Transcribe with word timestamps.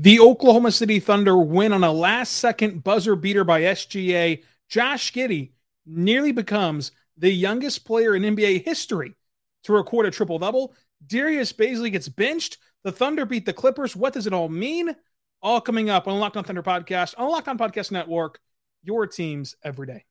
The 0.00 0.20
Oklahoma 0.20 0.70
City 0.70 1.00
Thunder 1.00 1.36
win 1.36 1.72
on 1.72 1.82
a 1.82 1.90
last 1.90 2.34
second 2.34 2.84
buzzer 2.84 3.16
beater 3.16 3.42
by 3.42 3.62
SGA. 3.62 4.44
Josh 4.68 5.12
Giddey 5.12 5.50
nearly 5.84 6.30
becomes 6.30 6.92
the 7.16 7.32
youngest 7.32 7.84
player 7.84 8.14
in 8.14 8.22
NBA 8.22 8.64
history 8.64 9.16
to 9.64 9.72
record 9.72 10.06
a 10.06 10.12
triple 10.12 10.38
double. 10.38 10.72
Darius 11.04 11.52
Bazley 11.52 11.90
gets 11.90 12.08
benched. 12.08 12.58
The 12.84 12.92
Thunder 12.92 13.26
beat 13.26 13.44
the 13.44 13.52
Clippers. 13.52 13.96
What 13.96 14.12
does 14.12 14.28
it 14.28 14.32
all 14.32 14.48
mean? 14.48 14.94
All 15.42 15.60
coming 15.60 15.90
up 15.90 16.06
on 16.06 16.20
Locked 16.20 16.36
On 16.36 16.44
Thunder 16.44 16.62
podcast, 16.62 17.16
on 17.18 17.28
Locked 17.28 17.48
On 17.48 17.58
Podcast 17.58 17.90
Network, 17.90 18.38
your 18.84 19.04
teams 19.08 19.56
every 19.64 19.88
day. 19.88 20.04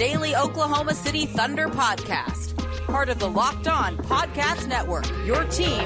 Daily 0.00 0.34
Oklahoma 0.34 0.94
City 0.94 1.26
Thunder 1.26 1.68
podcast. 1.68 2.56
Part 2.86 3.10
of 3.10 3.18
the 3.18 3.28
Locked 3.28 3.68
On 3.68 3.98
Podcast 3.98 4.66
Network, 4.66 5.06
your 5.26 5.44
team 5.44 5.78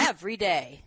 every 0.00 0.36
day. 0.36 0.82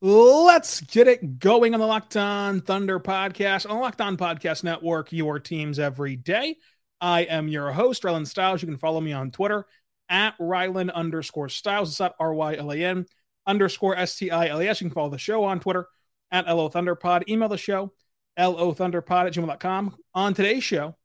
Let's 0.00 0.80
get 0.80 1.06
it 1.06 1.38
going 1.38 1.74
on 1.74 1.78
the 1.78 1.86
Locked 1.86 2.16
On 2.16 2.60
Thunder 2.62 2.98
podcast, 2.98 3.70
on 3.70 3.76
the 3.76 3.80
Locked 3.80 4.00
On 4.00 4.16
Podcast 4.16 4.64
Network, 4.64 5.12
your 5.12 5.38
teams 5.38 5.78
every 5.78 6.16
day. 6.16 6.56
I 7.00 7.20
am 7.20 7.46
your 7.46 7.70
host, 7.70 8.02
Rylan 8.02 8.26
Stiles. 8.26 8.60
You 8.60 8.66
can 8.66 8.76
follow 8.76 9.00
me 9.00 9.12
on 9.12 9.30
Twitter 9.30 9.66
at 10.08 10.36
Rylan 10.38 10.92
underscore 10.92 11.48
Stiles. 11.48 11.90
It's 11.90 12.00
at 12.00 12.14
R 12.18 12.34
Y 12.34 12.56
L 12.56 12.72
A 12.72 12.76
N 12.76 13.06
underscore 13.46 13.96
S 13.96 14.16
T 14.16 14.30
I 14.30 14.48
L 14.48 14.62
E 14.62 14.68
S. 14.68 14.80
You 14.80 14.88
can 14.88 14.94
follow 14.94 15.10
the 15.10 15.18
show 15.18 15.44
on 15.44 15.60
Twitter 15.60 15.86
at 16.30 16.46
LO 16.46 16.68
Thunderpod. 16.68 17.28
Email 17.28 17.48
the 17.48 17.58
show, 17.58 17.92
LO 18.38 18.74
Thunderpod 18.74 19.26
at 19.26 19.32
gmail.com. 19.32 19.96
On 20.14 20.34
today's 20.34 20.64
show, 20.64 20.96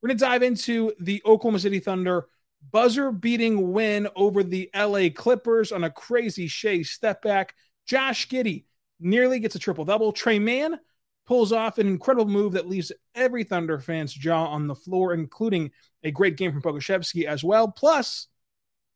we're 0.00 0.08
going 0.08 0.18
to 0.18 0.24
dive 0.24 0.42
into 0.42 0.92
the 1.00 1.22
Oklahoma 1.24 1.58
City 1.58 1.80
Thunder 1.80 2.26
buzzer 2.72 3.10
beating 3.10 3.72
win 3.72 4.08
over 4.16 4.42
the 4.42 4.70
LA 4.74 5.08
Clippers 5.14 5.72
on 5.72 5.84
a 5.84 5.90
crazy 5.90 6.46
Shai 6.46 6.82
step 6.82 7.22
back. 7.22 7.54
Josh 7.86 8.28
Giddey 8.28 8.64
nearly 8.98 9.40
gets 9.40 9.54
a 9.54 9.58
triple 9.58 9.84
double. 9.84 10.12
Tre 10.12 10.38
Mann 10.38 10.78
pulls 11.26 11.52
off 11.52 11.78
an 11.78 11.86
incredible 11.86 12.30
move 12.30 12.52
that 12.52 12.68
leaves 12.68 12.92
every 13.14 13.44
Thunder 13.44 13.78
fan's 13.78 14.12
jaw 14.12 14.46
on 14.46 14.66
the 14.66 14.74
floor, 14.74 15.14
including 15.14 15.70
a 16.02 16.10
great 16.10 16.36
game 16.36 16.52
from 16.52 16.62
Pokusevski 16.62 17.24
as 17.24 17.44
well. 17.44 17.68
Plus, 17.68 18.28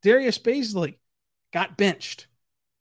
Darius 0.03 0.39
Bazley 0.39 0.97
got 1.53 1.77
benched. 1.77 2.27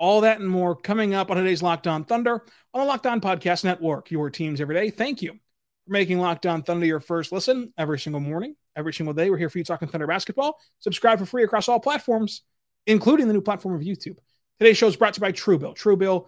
All 0.03 0.19
that 0.19 0.41
and 0.41 0.49
more 0.49 0.75
coming 0.75 1.13
up 1.13 1.31
on 1.31 1.37
today's 1.37 1.63
Locked 1.63 1.87
On 1.87 2.03
Thunder 2.03 2.43
on 2.73 2.81
the 2.81 2.85
Locked 2.85 3.07
On 3.07 3.21
Podcast 3.21 3.63
Network, 3.63 4.11
your 4.11 4.29
teams 4.29 4.59
every 4.59 4.75
day. 4.75 4.89
Thank 4.89 5.21
you 5.21 5.31
for 5.31 5.93
making 5.93 6.19
Locked 6.19 6.45
On 6.45 6.61
Thunder 6.61 6.85
your 6.85 6.99
first 6.99 7.31
listen 7.31 7.71
every 7.77 7.97
single 7.97 8.19
morning, 8.19 8.57
every 8.75 8.91
single 8.91 9.13
day. 9.13 9.29
We're 9.29 9.37
here 9.37 9.49
for 9.49 9.59
you 9.59 9.63
talking 9.63 9.87
Thunder 9.87 10.05
basketball. 10.05 10.59
Subscribe 10.79 11.19
for 11.19 11.25
free 11.25 11.45
across 11.45 11.69
all 11.69 11.79
platforms, 11.79 12.41
including 12.85 13.29
the 13.29 13.33
new 13.33 13.39
platform 13.39 13.75
of 13.75 13.81
YouTube. 13.81 14.17
Today's 14.59 14.75
show 14.75 14.87
is 14.87 14.97
brought 14.97 15.13
to 15.13 15.19
you 15.19 15.21
by 15.21 15.31
Truebill. 15.31 15.77
Truebill 15.77 16.27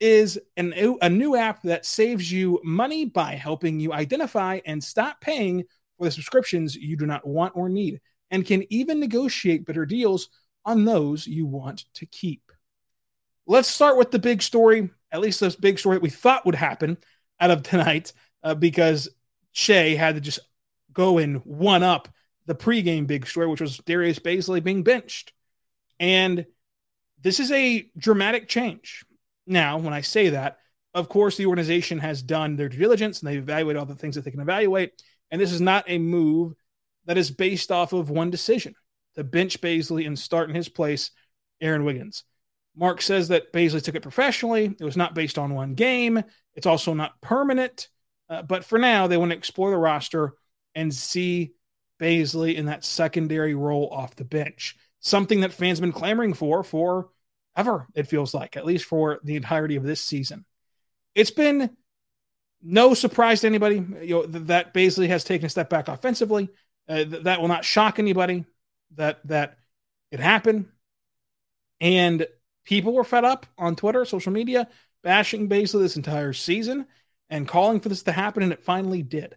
is 0.00 0.40
an, 0.56 0.72
a 1.02 1.10
new 1.10 1.36
app 1.36 1.60
that 1.64 1.84
saves 1.84 2.32
you 2.32 2.58
money 2.64 3.04
by 3.04 3.34
helping 3.34 3.80
you 3.80 3.92
identify 3.92 4.60
and 4.64 4.82
stop 4.82 5.20
paying 5.20 5.64
for 5.98 6.06
the 6.06 6.10
subscriptions 6.10 6.74
you 6.74 6.96
do 6.96 7.04
not 7.04 7.26
want 7.26 7.54
or 7.54 7.68
need, 7.68 8.00
and 8.30 8.46
can 8.46 8.64
even 8.72 8.98
negotiate 8.98 9.66
better 9.66 9.84
deals 9.84 10.30
on 10.64 10.86
those 10.86 11.26
you 11.26 11.44
want 11.44 11.84
to 11.92 12.06
keep. 12.06 12.50
Let's 13.50 13.66
start 13.66 13.96
with 13.96 14.12
the 14.12 14.20
big 14.20 14.42
story, 14.42 14.90
at 15.10 15.20
least 15.20 15.40
this 15.40 15.56
big 15.56 15.80
story 15.80 15.96
that 15.96 16.04
we 16.04 16.08
thought 16.08 16.46
would 16.46 16.54
happen 16.54 16.96
out 17.40 17.50
of 17.50 17.64
tonight, 17.64 18.12
uh, 18.44 18.54
because 18.54 19.08
Shai 19.50 19.96
had 19.96 20.14
to 20.14 20.20
just 20.20 20.38
go 20.92 21.18
and 21.18 21.38
one 21.44 21.82
up 21.82 22.08
the 22.46 22.54
pregame 22.54 23.08
big 23.08 23.26
story, 23.26 23.48
which 23.48 23.60
was 23.60 23.78
Darius 23.78 24.20
Bazley 24.20 24.62
being 24.62 24.84
benched. 24.84 25.32
And 25.98 26.46
this 27.20 27.40
is 27.40 27.50
a 27.50 27.90
dramatic 27.98 28.46
change. 28.46 29.04
Now, 29.48 29.78
when 29.78 29.92
I 29.92 30.02
say 30.02 30.28
that, 30.28 30.58
of 30.94 31.08
course, 31.08 31.36
the 31.36 31.46
organization 31.46 31.98
has 31.98 32.22
done 32.22 32.54
their 32.54 32.68
due 32.68 32.78
diligence 32.78 33.18
and 33.18 33.28
they've 33.28 33.42
evaluated 33.42 33.80
all 33.80 33.86
the 33.86 33.96
things 33.96 34.14
that 34.14 34.24
they 34.24 34.30
can 34.30 34.38
evaluate. 34.38 34.92
And 35.32 35.40
this 35.40 35.50
is 35.50 35.60
not 35.60 35.86
a 35.88 35.98
move 35.98 36.54
that 37.06 37.18
is 37.18 37.32
based 37.32 37.72
off 37.72 37.92
of 37.92 38.10
one 38.10 38.30
decision 38.30 38.76
to 39.16 39.24
bench 39.24 39.60
Bazley 39.60 40.06
and 40.06 40.16
start 40.16 40.50
in 40.50 40.54
his 40.54 40.68
place 40.68 41.10
Aaron 41.60 41.84
Wiggins. 41.84 42.22
Mark 42.76 43.02
says 43.02 43.28
that 43.28 43.52
Bazley 43.52 43.82
took 43.82 43.94
it 43.94 44.02
professionally. 44.02 44.74
It 44.78 44.84
was 44.84 44.96
not 44.96 45.14
based 45.14 45.38
on 45.38 45.54
one 45.54 45.74
game. 45.74 46.22
It's 46.54 46.66
also 46.66 46.94
not 46.94 47.20
permanent. 47.20 47.88
Uh, 48.28 48.42
but 48.42 48.64
for 48.64 48.78
now, 48.78 49.06
they 49.06 49.16
want 49.16 49.32
to 49.32 49.36
explore 49.36 49.70
the 49.70 49.76
roster 49.76 50.34
and 50.74 50.94
see 50.94 51.52
Bazley 52.00 52.54
in 52.54 52.66
that 52.66 52.84
secondary 52.84 53.54
role 53.54 53.88
off 53.90 54.16
the 54.16 54.24
bench 54.24 54.76
something 55.00 55.40
that 55.40 55.52
fans 55.52 55.78
have 55.78 55.82
been 55.82 55.92
clamoring 55.92 56.34
for 56.34 56.62
for 56.62 57.08
ever, 57.56 57.86
it 57.94 58.06
feels 58.06 58.32
like, 58.32 58.56
at 58.56 58.66
least 58.66 58.84
for 58.84 59.18
the 59.24 59.36
entirety 59.36 59.76
of 59.76 59.82
this 59.82 60.00
season. 60.00 60.44
It's 61.14 61.30
been 61.30 61.70
no 62.62 62.94
surprise 62.94 63.40
to 63.40 63.46
anybody 63.46 63.84
you 64.02 64.14
know, 64.14 64.26
that 64.26 64.72
Bazley 64.72 65.08
has 65.08 65.24
taken 65.24 65.46
a 65.46 65.50
step 65.50 65.68
back 65.70 65.88
offensively. 65.88 66.48
Uh, 66.88 67.04
th- 67.04 67.24
that 67.24 67.40
will 67.40 67.48
not 67.48 67.64
shock 67.64 67.98
anybody 67.98 68.44
that 68.96 69.26
that 69.26 69.58
it 70.10 70.20
happened. 70.20 70.66
And 71.80 72.26
people 72.70 72.92
were 72.92 73.02
fed 73.02 73.24
up 73.24 73.46
on 73.58 73.74
Twitter, 73.74 74.04
social 74.04 74.30
media, 74.30 74.68
bashing 75.02 75.48
Bazley 75.48 75.80
this 75.80 75.96
entire 75.96 76.32
season 76.32 76.86
and 77.28 77.48
calling 77.48 77.80
for 77.80 77.88
this 77.88 78.04
to 78.04 78.12
happen, 78.12 78.44
and 78.44 78.52
it 78.52 78.62
finally 78.62 79.02
did. 79.02 79.34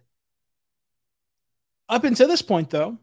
Up 1.88 2.04
until 2.04 2.28
this 2.28 2.42
point, 2.42 2.70
though, 2.70 2.96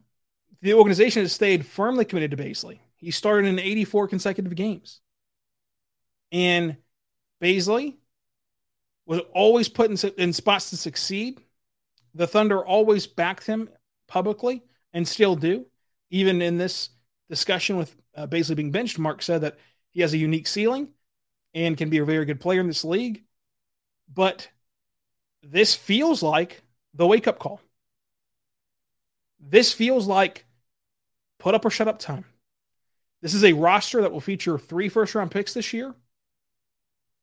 the 0.62 0.72
organization 0.72 1.20
has 1.20 1.34
stayed 1.34 1.66
firmly 1.66 2.06
committed 2.06 2.30
to 2.30 2.42
Bazley. 2.42 2.78
He 2.96 3.10
started 3.10 3.46
in 3.46 3.58
84 3.58 4.08
consecutive 4.08 4.54
games. 4.54 5.00
And 6.32 6.78
Bazley 7.42 7.96
was 9.04 9.20
always 9.34 9.68
put 9.68 9.90
in, 9.90 10.10
in 10.16 10.32
spots 10.32 10.70
to 10.70 10.78
succeed. 10.78 11.42
The 12.14 12.26
Thunder 12.26 12.64
always 12.64 13.06
backed 13.06 13.46
him 13.46 13.68
publicly 14.08 14.62
and 14.94 15.06
still 15.06 15.36
do. 15.36 15.66
Even 16.08 16.40
in 16.40 16.56
this 16.56 16.88
discussion 17.28 17.76
with 17.76 17.94
uh, 18.16 18.26
Bazley 18.26 18.56
being 18.56 18.72
benched, 18.72 18.98
Mark 18.98 19.20
said 19.20 19.42
that 19.42 19.58
he 19.92 20.00
has 20.00 20.12
a 20.12 20.18
unique 20.18 20.46
ceiling 20.46 20.88
and 21.54 21.76
can 21.76 21.90
be 21.90 21.98
a 21.98 22.04
very 22.04 22.24
good 22.24 22.40
player 22.40 22.60
in 22.60 22.66
this 22.66 22.84
league. 22.84 23.24
But 24.12 24.48
this 25.42 25.74
feels 25.74 26.22
like 26.22 26.62
the 26.94 27.06
wake 27.06 27.28
up 27.28 27.38
call. 27.38 27.60
This 29.38 29.72
feels 29.72 30.06
like 30.06 30.44
put 31.38 31.54
up 31.54 31.64
or 31.64 31.70
shut 31.70 31.88
up 31.88 31.98
time. 31.98 32.24
This 33.20 33.34
is 33.34 33.44
a 33.44 33.52
roster 33.52 34.02
that 34.02 34.12
will 34.12 34.20
feature 34.20 34.58
three 34.58 34.88
first 34.88 35.14
round 35.14 35.30
picks 35.30 35.54
this 35.54 35.72
year 35.72 35.94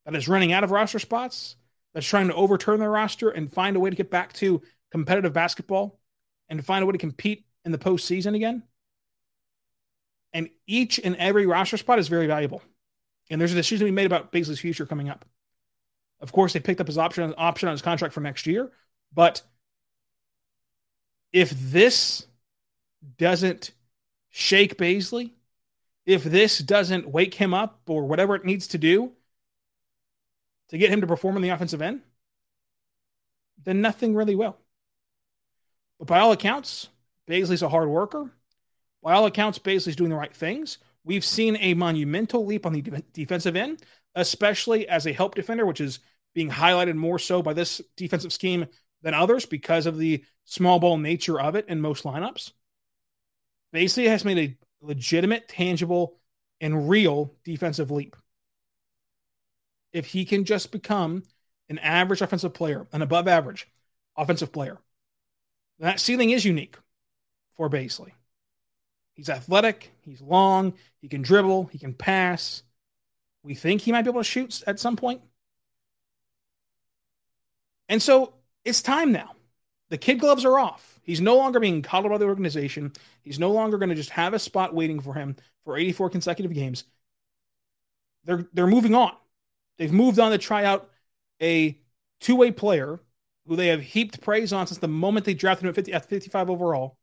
that 0.06 0.16
is 0.16 0.28
running 0.28 0.54
out 0.54 0.64
of 0.64 0.72
roster 0.72 1.00
spots, 1.00 1.56
that's 1.94 2.06
trying 2.06 2.28
to 2.28 2.36
overturn 2.36 2.80
their 2.80 2.92
roster 2.92 3.30
and 3.30 3.52
find 3.52 3.76
a 3.76 3.80
way 3.80 3.90
to 3.90 3.96
get 3.96 4.12
back 4.12 4.34
to 4.34 4.62
competitive 4.92 5.34
basketball 5.34 6.00
and 6.48 6.66
find 6.66 6.84
a 6.84 6.86
way 6.86 6.94
to 6.94 6.98
compete 6.98 7.46
in 7.66 7.72
the 7.72 7.78
postseason 7.78 8.36
again. 8.36 8.64
And 10.34 10.50
each 10.68 11.00
and 11.00 11.16
every 11.16 11.46
roster 11.46 11.78
spot 11.78 12.00
is 12.00 12.08
very 12.08 12.28
valuable. 12.28 12.62
And 13.30 13.40
there's 13.40 13.52
a 13.52 13.56
decision 13.56 13.80
to 13.80 13.92
be 13.92 13.96
made 13.96 14.06
about 14.06 14.32
Bazley's 14.32 14.60
future 14.60 14.86
coming 14.86 15.10
up. 15.10 15.26
Of 16.22 16.32
course, 16.32 16.54
they 16.54 16.60
picked 16.60 16.82
up 16.82 16.88
his 16.88 16.98
option 16.98 17.34
option 17.38 17.70
on 17.70 17.74
his 17.74 17.82
contract 17.82 18.14
for 18.14 18.22
next 18.22 18.46
year, 18.46 18.72
but 19.14 19.42
if 21.32 21.50
this 21.52 22.26
doesn't 23.18 23.72
shake 24.30 24.78
Bazley, 24.78 25.32
if 26.06 26.24
this 26.24 26.58
doesn't 26.60 27.08
wake 27.08 27.36
him 27.36 27.54
up 27.54 27.82
or 27.88 28.06
whatever 28.06 28.36
it 28.36 28.46
needs 28.46 28.68
to 28.70 28.78
do 28.78 29.12
to 30.70 30.78
get 30.78 30.90
him 30.90 31.02
to 31.02 31.08
perform 31.08 31.36
in 31.36 31.42
the 31.42 31.50
offensive 31.50 31.82
end, 31.82 32.02
then 33.64 33.82
nothing 33.82 34.16
really 34.16 34.36
will. 34.36 34.58
But 36.00 36.08
by 36.08 36.20
all 36.20 36.32
accounts, 36.32 36.88
Bazley's 37.28 37.62
a 37.62 37.70
hard 37.70 37.90
worker. 37.90 38.32
By 39.02 39.14
all 39.14 39.26
accounts, 39.26 39.60
Bazley's 39.60 39.96
doing 39.96 40.10
the 40.10 40.16
right 40.16 40.34
things. 40.34 40.78
We've 41.04 41.26
seen 41.26 41.58
a 41.58 41.74
monumental 41.74 42.46
leap 42.46 42.66
on 42.66 42.74
the 42.74 42.82
de- 42.82 43.04
defensive 43.14 43.56
end, 43.56 43.82
especially 44.16 44.88
as 44.88 45.08
a 45.08 45.14
help 45.14 45.36
defender, 45.36 45.66
which 45.66 45.82
is 45.82 46.00
being 46.34 46.50
highlighted 46.50 46.96
more 46.96 47.20
so 47.20 47.42
by 47.42 47.54
this 47.54 47.82
defensive 47.96 48.34
scheme 48.34 48.68
than 49.02 49.14
others 49.14 49.46
because 49.46 49.86
of 49.86 49.98
the 49.98 50.24
small 50.44 50.80
ball 50.80 50.98
nature 50.98 51.40
of 51.40 51.56
it 51.56 51.68
in 51.68 51.80
most 51.82 52.04
lineups 52.04 52.52
basically 53.72 54.08
has 54.08 54.26
made 54.26 54.38
a 54.38 54.86
legitimate, 54.86 55.48
tangible, 55.48 56.18
and 56.62 56.90
real 56.90 57.34
defensive 57.44 57.92
leap. 57.92 58.16
If 59.92 60.08
he 60.08 60.26
can 60.26 60.46
just 60.46 60.72
become 60.72 61.24
an 61.68 61.80
average 61.80 62.22
offensive 62.22 62.54
player, 62.54 62.88
an 62.92 63.02
above 63.02 63.28
average 63.28 63.68
offensive 64.16 64.52
player, 64.52 64.78
that 65.80 66.00
ceiling 66.00 66.32
is 66.32 66.46
unique 66.46 66.78
for 67.52 67.70
Bazley. 67.70 68.12
He's 69.20 69.28
athletic, 69.28 69.92
he's 70.06 70.22
long, 70.22 70.76
he 71.02 71.10
can 71.10 71.22
dribble, 71.22 71.66
he 71.74 71.78
can 71.78 71.94
pass. 71.94 72.64
We 73.44 73.54
think 73.54 73.82
he 73.82 73.92
might 73.92 74.04
be 74.04 74.10
able 74.10 74.22
to 74.22 74.24
shoot 74.24 74.64
at 74.66 74.80
some 74.80 74.96
point. 74.96 75.20
And 77.90 78.02
so 78.02 78.36
it's 78.64 78.82
time 78.82 79.12
now. 79.12 79.32
The 79.90 79.98
kid 79.98 80.22
gloves 80.22 80.46
are 80.46 80.58
off. 80.58 81.02
He's 81.04 81.20
no 81.20 81.36
longer 81.36 81.60
being 81.60 81.82
coddled 81.82 82.14
by 82.14 82.18
the 82.18 82.28
organization. 82.28 82.94
He's 83.22 83.40
no 83.40 83.52
longer 83.52 83.78
going 83.78 83.90
to 83.90 83.96
just 83.96 84.12
have 84.12 84.34
a 84.34 84.40
spot 84.40 84.74
waiting 84.74 85.02
for 85.02 85.14
him 85.14 85.36
for 85.66 85.76
84 85.76 86.12
consecutive 86.12 86.54
games. 86.54 86.86
They're 88.24 88.48
they're 88.54 88.68
moving 88.68 88.96
on. 88.96 89.18
They've 89.78 89.92
moved 89.92 90.20
on 90.20 90.32
to 90.32 90.38
try 90.38 90.64
out 90.64 90.90
a 91.42 91.78
two-way 92.22 92.52
player 92.52 93.02
who 93.46 93.58
they 93.58 93.68
have 93.68 93.82
heaped 93.82 94.22
praise 94.22 94.54
on 94.54 94.66
since 94.66 94.78
the 94.78 94.88
moment 94.88 95.26
they 95.26 95.34
drafted 95.34 95.66
him 95.66 95.72
at, 95.72 95.76
50, 95.76 95.92
at 95.92 96.06
55 96.06 96.50
overall, 96.50 96.99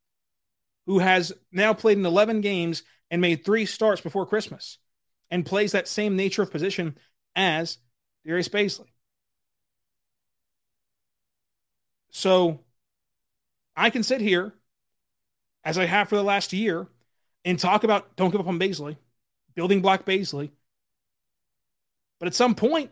who 0.87 0.99
has 0.99 1.33
now 1.53 1.75
played 1.75 1.99
in 1.99 2.07
11 2.07 2.41
games 2.41 2.83
and 3.11 3.21
made 3.21 3.45
three 3.45 3.67
starts 3.67 4.01
before 4.01 4.27
Christmas 4.27 4.79
and 5.31 5.45
plays 5.45 5.73
that 5.73 5.89
same 5.89 6.17
nature 6.17 6.43
of 6.43 6.51
position 6.51 6.97
as 7.35 7.79
Darius 8.25 8.49
Bazley. 8.49 8.87
So 12.11 12.61
I 13.77 13.91
can 13.91 14.03
sit 14.03 14.21
here, 14.21 14.55
as 15.65 15.77
I 15.77 15.85
have 15.85 16.09
for 16.09 16.17
the 16.17 16.23
last 16.25 16.53
year, 16.53 16.87
and 17.45 17.59
talk 17.59 17.85
about 17.85 18.17
don't 18.17 18.31
give 18.31 18.41
up 18.41 18.47
on 18.47 18.59
Bazley, 18.59 18.97
building 19.55 19.83
block 19.83 20.05
Bazley. 20.05 20.51
But 22.19 22.29
at 22.29 22.35
some 22.35 22.55
point, 22.55 22.91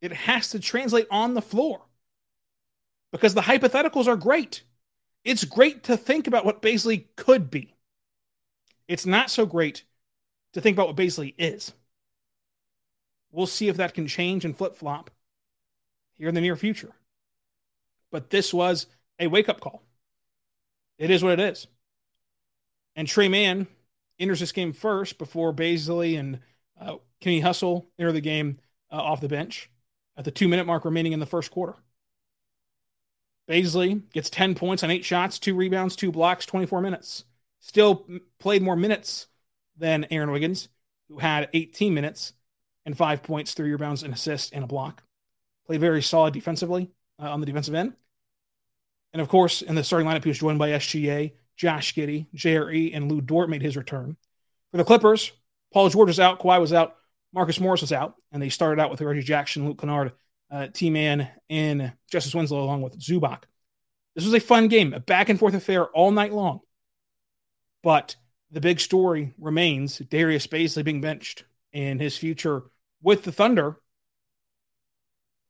it 0.00 0.12
has 0.12 0.50
to 0.50 0.60
translate 0.60 1.06
on 1.10 1.34
the 1.34 1.42
floor 1.42 1.80
because 3.10 3.34
the 3.34 3.40
hypotheticals 3.40 4.06
are 4.06 4.16
great. 4.16 4.62
It's 5.24 5.44
great 5.44 5.84
to 5.84 5.96
think 5.96 6.26
about 6.26 6.44
what 6.44 6.62
Bazley 6.62 7.06
could 7.16 7.50
be. 7.50 7.74
It's 8.86 9.06
not 9.06 9.30
so 9.30 9.46
great 9.46 9.84
to 10.52 10.60
think 10.60 10.76
about 10.76 10.88
what 10.88 10.96
Bazley 10.96 11.34
is. 11.38 11.72
We'll 13.32 13.46
see 13.46 13.68
if 13.68 13.78
that 13.78 13.94
can 13.94 14.06
change 14.06 14.44
and 14.44 14.56
flip 14.56 14.74
flop 14.74 15.10
here 16.12 16.28
in 16.28 16.34
the 16.34 16.40
near 16.40 16.56
future 16.56 16.94
but 18.14 18.30
this 18.30 18.54
was 18.54 18.86
a 19.18 19.26
wake 19.26 19.48
up 19.48 19.58
call. 19.58 19.82
It 20.98 21.10
is 21.10 21.24
what 21.24 21.32
it 21.32 21.40
is. 21.40 21.66
And 22.94 23.08
Tre 23.08 23.26
Mann 23.26 23.66
enters 24.20 24.38
this 24.38 24.52
game 24.52 24.72
first 24.72 25.18
before 25.18 25.52
Bazley 25.52 26.16
and 26.16 26.38
uh, 26.80 26.98
Kenny 27.20 27.40
Hustle 27.40 27.88
enter 27.98 28.12
the 28.12 28.20
game 28.20 28.60
uh, 28.92 29.02
off 29.02 29.20
the 29.20 29.26
bench 29.26 29.68
at 30.16 30.24
the 30.24 30.30
two 30.30 30.46
minute 30.46 30.64
mark 30.64 30.84
remaining 30.84 31.12
in 31.12 31.18
the 31.18 31.26
first 31.26 31.50
quarter. 31.50 31.74
Bazley 33.48 34.02
gets 34.12 34.30
10 34.30 34.54
points 34.54 34.82
on 34.82 34.90
eight 34.90 35.04
shots, 35.04 35.38
two 35.38 35.54
rebounds, 35.54 35.96
two 35.96 36.10
blocks, 36.10 36.46
24 36.46 36.80
minutes. 36.80 37.24
Still 37.60 38.06
played 38.38 38.62
more 38.62 38.76
minutes 38.76 39.26
than 39.76 40.06
Aaron 40.10 40.30
Wiggins, 40.30 40.68
who 41.08 41.18
had 41.18 41.48
18 41.52 41.94
minutes 41.94 42.32
and 42.86 42.96
five 42.96 43.22
points, 43.22 43.54
three 43.54 43.70
rebounds, 43.70 44.02
an 44.02 44.12
assist, 44.12 44.52
and 44.52 44.64
a 44.64 44.66
block. 44.66 45.02
Played 45.66 45.80
very 45.80 46.02
solid 46.02 46.34
defensively 46.34 46.90
uh, 47.18 47.30
on 47.30 47.40
the 47.40 47.46
defensive 47.46 47.74
end. 47.74 47.94
And 49.12 49.20
of 49.20 49.28
course, 49.28 49.62
in 49.62 49.74
the 49.74 49.84
starting 49.84 50.08
lineup, 50.08 50.24
he 50.24 50.30
was 50.30 50.38
joined 50.38 50.58
by 50.58 50.70
SGA, 50.70 51.32
Josh 51.56 51.94
Giddey, 51.94 52.26
JRE, 52.34 52.94
and 52.94 53.10
Lu 53.10 53.20
Dort 53.20 53.48
made 53.48 53.62
his 53.62 53.76
return. 53.76 54.16
For 54.70 54.76
the 54.76 54.84
Clippers, 54.84 55.32
Paul 55.72 55.88
George 55.88 56.08
was 56.08 56.20
out, 56.20 56.40
Kawhi 56.40 56.60
was 56.60 56.72
out, 56.72 56.96
Marcus 57.32 57.60
Morris 57.60 57.80
was 57.80 57.92
out, 57.92 58.16
and 58.32 58.42
they 58.42 58.48
started 58.48 58.82
out 58.82 58.90
with 58.90 59.00
Reggie 59.00 59.22
Jackson, 59.22 59.66
Luke 59.66 59.78
Kennard, 59.78 60.12
uh, 60.54 60.68
T 60.72 60.88
Man, 60.88 61.28
and 61.50 61.92
Justice 62.10 62.34
Winslow, 62.34 62.62
along 62.62 62.82
with 62.82 62.98
Zubac. 62.98 63.42
This 64.14 64.24
was 64.24 64.34
a 64.34 64.40
fun 64.40 64.68
game, 64.68 64.94
a 64.94 65.00
back 65.00 65.28
and 65.28 65.38
forth 65.38 65.54
affair 65.54 65.86
all 65.86 66.12
night 66.12 66.32
long. 66.32 66.60
But 67.82 68.14
the 68.52 68.60
big 68.60 68.78
story 68.78 69.34
remains 69.36 69.98
Darius 69.98 70.46
Bazley 70.46 70.84
being 70.84 71.00
benched 71.00 71.44
and 71.72 72.00
his 72.00 72.16
future 72.16 72.62
with 73.02 73.24
the 73.24 73.32
Thunder 73.32 73.80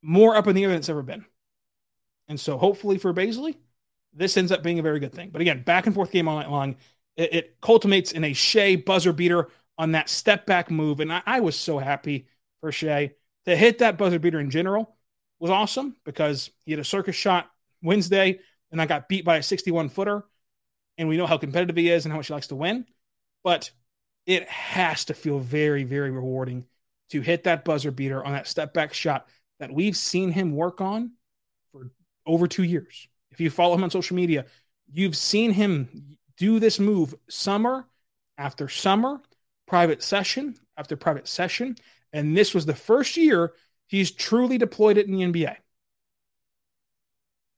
more 0.01 0.35
up 0.37 0.47
in 0.47 0.57
the 0.57 0.63
air 0.63 0.71
than 0.71 0.79
it's 0.79 0.89
ever 0.89 1.03
been. 1.03 1.27
And 2.27 2.41
so 2.41 2.57
hopefully 2.57 2.97
for 2.97 3.13
Bazley, 3.13 3.57
this 4.15 4.39
ends 4.39 4.53
up 4.53 4.63
being 4.63 4.79
a 4.79 4.83
very 4.83 5.01
good 5.01 5.13
thing. 5.13 5.29
But 5.31 5.43
again, 5.43 5.63
back 5.63 5.85
and 5.85 5.95
forth 5.95 6.11
game 6.11 6.29
all 6.29 6.39
night 6.39 6.51
long. 6.51 6.77
It, 7.17 7.35
it 7.35 7.61
culminates 7.61 8.13
in 8.13 8.25
a 8.25 8.33
Shai 8.33 8.77
buzzer 8.77 9.13
beater 9.13 9.49
on 9.77 9.93
that 9.93 10.09
step 10.09 10.47
back 10.47 10.71
move. 10.71 11.01
And 11.01 11.13
I, 11.13 11.23
I 11.27 11.41
was 11.41 11.57
so 11.57 11.79
happy 11.79 12.27
for 12.61 12.73
Shai 12.73 13.13
to 13.45 13.55
hit 13.55 13.79
that 13.79 13.99
buzzer 13.99 14.19
beater 14.19 14.41
in 14.41 14.49
general 14.49 14.94
was 15.45 15.51
awesome 15.51 15.95
because 16.07 16.49
he 16.65 16.73
had 16.73 16.81
a 16.81 16.85
circus 16.85 17.15
shot 17.15 17.51
Wednesday 17.83 18.39
and 18.73 18.81
I 18.81 18.87
got 18.87 19.11
beat 19.11 19.27
by 19.27 19.37
a 19.37 19.43
61 19.43 19.91
footer. 19.91 20.25
And 20.97 21.07
we 21.07 21.19
know 21.19 21.27
how 21.27 21.37
competitive 21.37 21.77
he 21.77 21.91
is 21.91 22.07
and 22.07 22.13
how 22.13 22.17
much 22.17 22.29
he 22.29 22.33
likes 22.33 22.47
to 22.47 22.57
win. 22.57 22.87
But 23.43 23.71
it 24.25 24.49
has 24.49 25.05
to 25.05 25.15
feel 25.15 25.39
very, 25.39 25.85
very 25.85 26.11
rewarding 26.11 26.65
to 27.11 27.21
hit 27.21 27.45
that 27.45 27.63
buzzer 27.63 27.91
beater 27.91 28.25
on 28.25 28.33
that 28.33 28.49
step 28.49 28.73
back 28.73 28.95
shot 28.95 29.29
that 29.61 29.71
we've 29.71 29.99
seen 29.99 30.31
him 30.31 30.57
work 30.57 30.81
on 30.81 31.13
for 31.73 31.91
over 32.25 32.49
two 32.49 32.63
years. 32.63 33.07
If 33.31 33.39
you 33.39 33.51
follow 33.51 33.75
him 33.75 33.85
on 33.85 33.91
social 33.91 34.17
media, 34.17 34.47
you've 34.91 35.15
seen 35.15 35.53
him 35.53 36.17
do 36.39 36.59
this 36.59 36.81
move 36.81 37.15
summer 37.29 37.87
after 38.39 38.71
summer, 38.71 39.21
private 39.67 40.03
session 40.03 40.55
after 40.79 40.97
private 40.97 41.29
session. 41.29 41.77
And 42.15 42.35
this 42.35 42.55
was 42.55 42.65
the 42.65 42.75
first 42.75 43.19
year 43.19 43.53
he's 43.87 44.11
truly 44.11 44.59
deployed 44.59 44.97
it 44.97 45.07
in 45.07 45.15
the 45.15 45.23
NBA. 45.23 45.57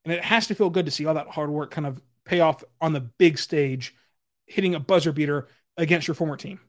And 0.05 0.12
it 0.12 0.23
has 0.23 0.46
to 0.49 0.55
feel 0.55 0.70
good 0.70 0.87
to 0.87 0.93
see 0.93 1.06
all 1.06 1.14
that 1.14 1.28
hard 1.28 1.50
work 1.50 1.70
kind 1.70 1.87
of 1.87 2.00
pay 2.25 2.40
off 2.40 2.62
on 2.81 2.93
the 2.93 3.00
big 3.00 3.38
stage, 3.38 3.94
hitting 4.46 4.75
a 4.75 4.81
buzzer 4.81 5.12
beater 5.12 5.49
against 5.76 6.06
your 6.06 6.14
former 6.14 6.37
team. 6.37 6.61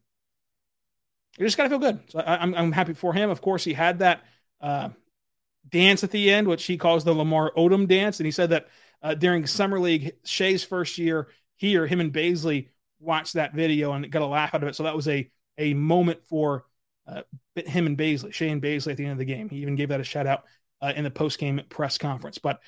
You 1.38 1.46
just 1.46 1.58
got 1.58 1.64
to 1.64 1.70
feel 1.70 1.80
good. 1.80 2.00
So 2.10 2.20
I, 2.20 2.36
am 2.36 2.56
I'm, 2.56 2.56
I'm 2.56 2.72
happy 2.72 2.94
for 2.94 3.14
him. 3.14 3.30
Of 3.30 3.42
course, 3.42 3.64
he 3.64 3.74
had 3.74 4.00
that 4.00 4.24
uh, 4.60 4.90
dance 5.70 6.04
at 6.04 6.12
the 6.12 6.32
end, 6.32 6.48
which 6.48 6.66
he 6.66 6.78
calls 6.78 7.04
the 7.04 7.14
Lamar 7.14 7.52
Odom 7.56 7.88
dance. 7.88 8.20
And 8.20 8.26
he 8.26 8.32
said 8.32 8.50
that 8.50 8.68
uh, 9.04 9.14
during 9.14 9.46
Summer 9.46 9.80
League, 9.80 10.14
Shai's 10.24 10.64
first 10.64 10.98
year 10.98 11.28
here, 11.56 11.86
him 11.86 12.00
and 12.00 12.12
Bazley 12.12 12.70
watched 13.00 13.34
that 13.34 13.54
video 13.54 13.94
and 13.94 14.10
got 14.12 14.24
a 14.24 14.28
laugh 14.28 14.56
out 14.56 14.64
of 14.64 14.70
it. 14.70 14.76
So 14.76 14.84
that 14.84 14.96
was 14.96 15.08
a, 15.08 15.30
a 15.58 15.74
moment 15.76 16.26
for 16.26 16.66
uh, 17.08 17.22
him 17.56 17.88
and 17.88 17.98
Bazley, 17.98 18.34
Shane 18.34 18.62
Bazley 18.62 18.92
at 18.92 18.98
the 18.98 19.04
end 19.04 19.14
of 19.14 19.18
the 19.18 19.26
game. 19.26 19.50
He 19.50 19.58
even 19.58 19.76
gave 19.76 19.90
that 19.90 20.02
a 20.02 20.04
shout 20.04 20.28
out 20.28 20.44
uh, 20.82 20.94
in 20.96 21.04
the 21.04 21.12
post 21.12 21.40
game 21.40 21.62
press 21.70 21.98
conference. 21.98 22.38
But 22.38 22.60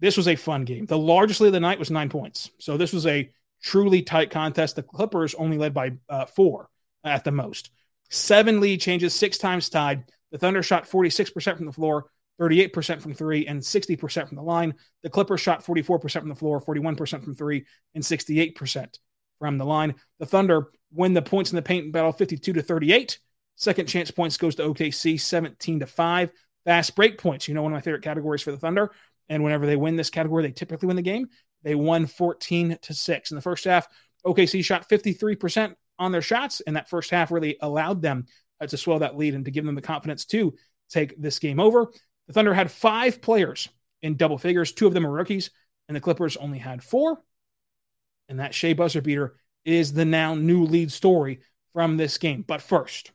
this 0.00 0.16
was 0.16 0.28
a 0.28 0.36
fun 0.36 0.64
game. 0.64 0.86
The 0.86 0.98
largest 0.98 1.40
lead 1.40 1.48
of 1.48 1.54
the 1.54 1.60
night 1.60 1.78
was 1.78 1.90
nine 1.90 2.08
points. 2.08 2.50
So 2.58 2.76
this 2.76 2.92
was 2.92 3.06
a 3.06 3.30
truly 3.62 4.02
tight 4.02 4.30
contest. 4.30 4.76
The 4.76 4.82
Clippers 4.82 5.34
only 5.34 5.58
led 5.58 5.74
by 5.74 5.92
uh, 6.08 6.26
four 6.26 6.68
at 7.04 7.24
the 7.24 7.32
most. 7.32 7.70
Seven 8.10 8.60
lead 8.60 8.80
changes, 8.80 9.14
six 9.14 9.38
times 9.38 9.68
tied. 9.68 10.04
The 10.30 10.38
Thunder 10.38 10.62
shot 10.62 10.88
46% 10.88 11.56
from 11.56 11.66
the 11.66 11.72
floor, 11.72 12.10
38% 12.40 13.02
from 13.02 13.14
three, 13.14 13.46
and 13.46 13.60
60% 13.60 14.28
from 14.28 14.36
the 14.36 14.42
line. 14.42 14.74
The 15.02 15.10
Clippers 15.10 15.40
shot 15.40 15.64
44% 15.64 16.12
from 16.12 16.28
the 16.28 16.34
floor, 16.34 16.60
41% 16.60 17.24
from 17.24 17.34
three, 17.34 17.66
and 17.94 18.04
68% 18.04 18.98
from 19.38 19.58
the 19.58 19.64
line. 19.64 19.94
The 20.18 20.26
Thunder 20.26 20.70
win 20.92 21.14
the 21.14 21.22
points 21.22 21.50
in 21.50 21.56
the 21.56 21.62
paint 21.62 21.92
battle 21.92 22.12
52 22.12 22.52
to 22.54 22.62
38. 22.62 23.18
Second 23.58 23.86
chance 23.86 24.10
points 24.10 24.36
goes 24.36 24.54
to 24.54 24.62
OKC 24.62 25.20
17 25.20 25.80
to 25.80 25.86
5. 25.86 26.32
Fast 26.64 26.94
break 26.94 27.18
points, 27.18 27.48
you 27.48 27.54
know, 27.54 27.62
one 27.62 27.72
of 27.72 27.76
my 27.76 27.80
favorite 27.80 28.04
categories 28.04 28.40
for 28.40 28.52
the 28.52 28.56
Thunder. 28.56 28.92
And 29.28 29.42
whenever 29.42 29.66
they 29.66 29.76
win 29.76 29.96
this 29.96 30.10
category, 30.10 30.44
they 30.44 30.52
typically 30.52 30.86
win 30.86 30.96
the 30.96 31.02
game. 31.02 31.28
They 31.64 31.74
won 31.74 32.06
14 32.06 32.78
to 32.80 32.94
6. 32.94 33.30
In 33.30 33.34
the 33.34 33.42
first 33.42 33.64
half, 33.64 33.88
OKC 34.24 34.64
shot 34.64 34.88
53% 34.88 35.74
on 35.98 36.12
their 36.12 36.22
shots, 36.22 36.60
and 36.60 36.76
that 36.76 36.88
first 36.88 37.10
half 37.10 37.32
really 37.32 37.56
allowed 37.60 38.00
them 38.00 38.26
uh, 38.60 38.66
to 38.66 38.76
swell 38.76 39.00
that 39.00 39.16
lead 39.16 39.34
and 39.34 39.44
to 39.44 39.50
give 39.50 39.64
them 39.64 39.74
the 39.74 39.82
confidence 39.82 40.24
to 40.26 40.54
take 40.88 41.20
this 41.20 41.40
game 41.40 41.58
over. 41.58 41.92
The 42.28 42.32
Thunder 42.32 42.54
had 42.54 42.70
five 42.70 43.20
players 43.20 43.68
in 44.02 44.16
double 44.16 44.38
figures. 44.38 44.72
Two 44.72 44.86
of 44.86 44.94
them 44.94 45.04
are 45.06 45.12
rookies, 45.12 45.50
and 45.88 45.96
the 45.96 46.00
Clippers 46.00 46.36
only 46.36 46.58
had 46.58 46.84
four. 46.84 47.20
And 48.28 48.38
that 48.38 48.54
Shai 48.54 48.74
buzzer 48.74 49.02
beater 49.02 49.34
is 49.64 49.92
the 49.92 50.04
now 50.04 50.36
new 50.36 50.64
lead 50.64 50.92
story 50.92 51.40
from 51.72 51.96
this 51.96 52.18
game. 52.18 52.44
But 52.46 52.62
first, 52.62 53.10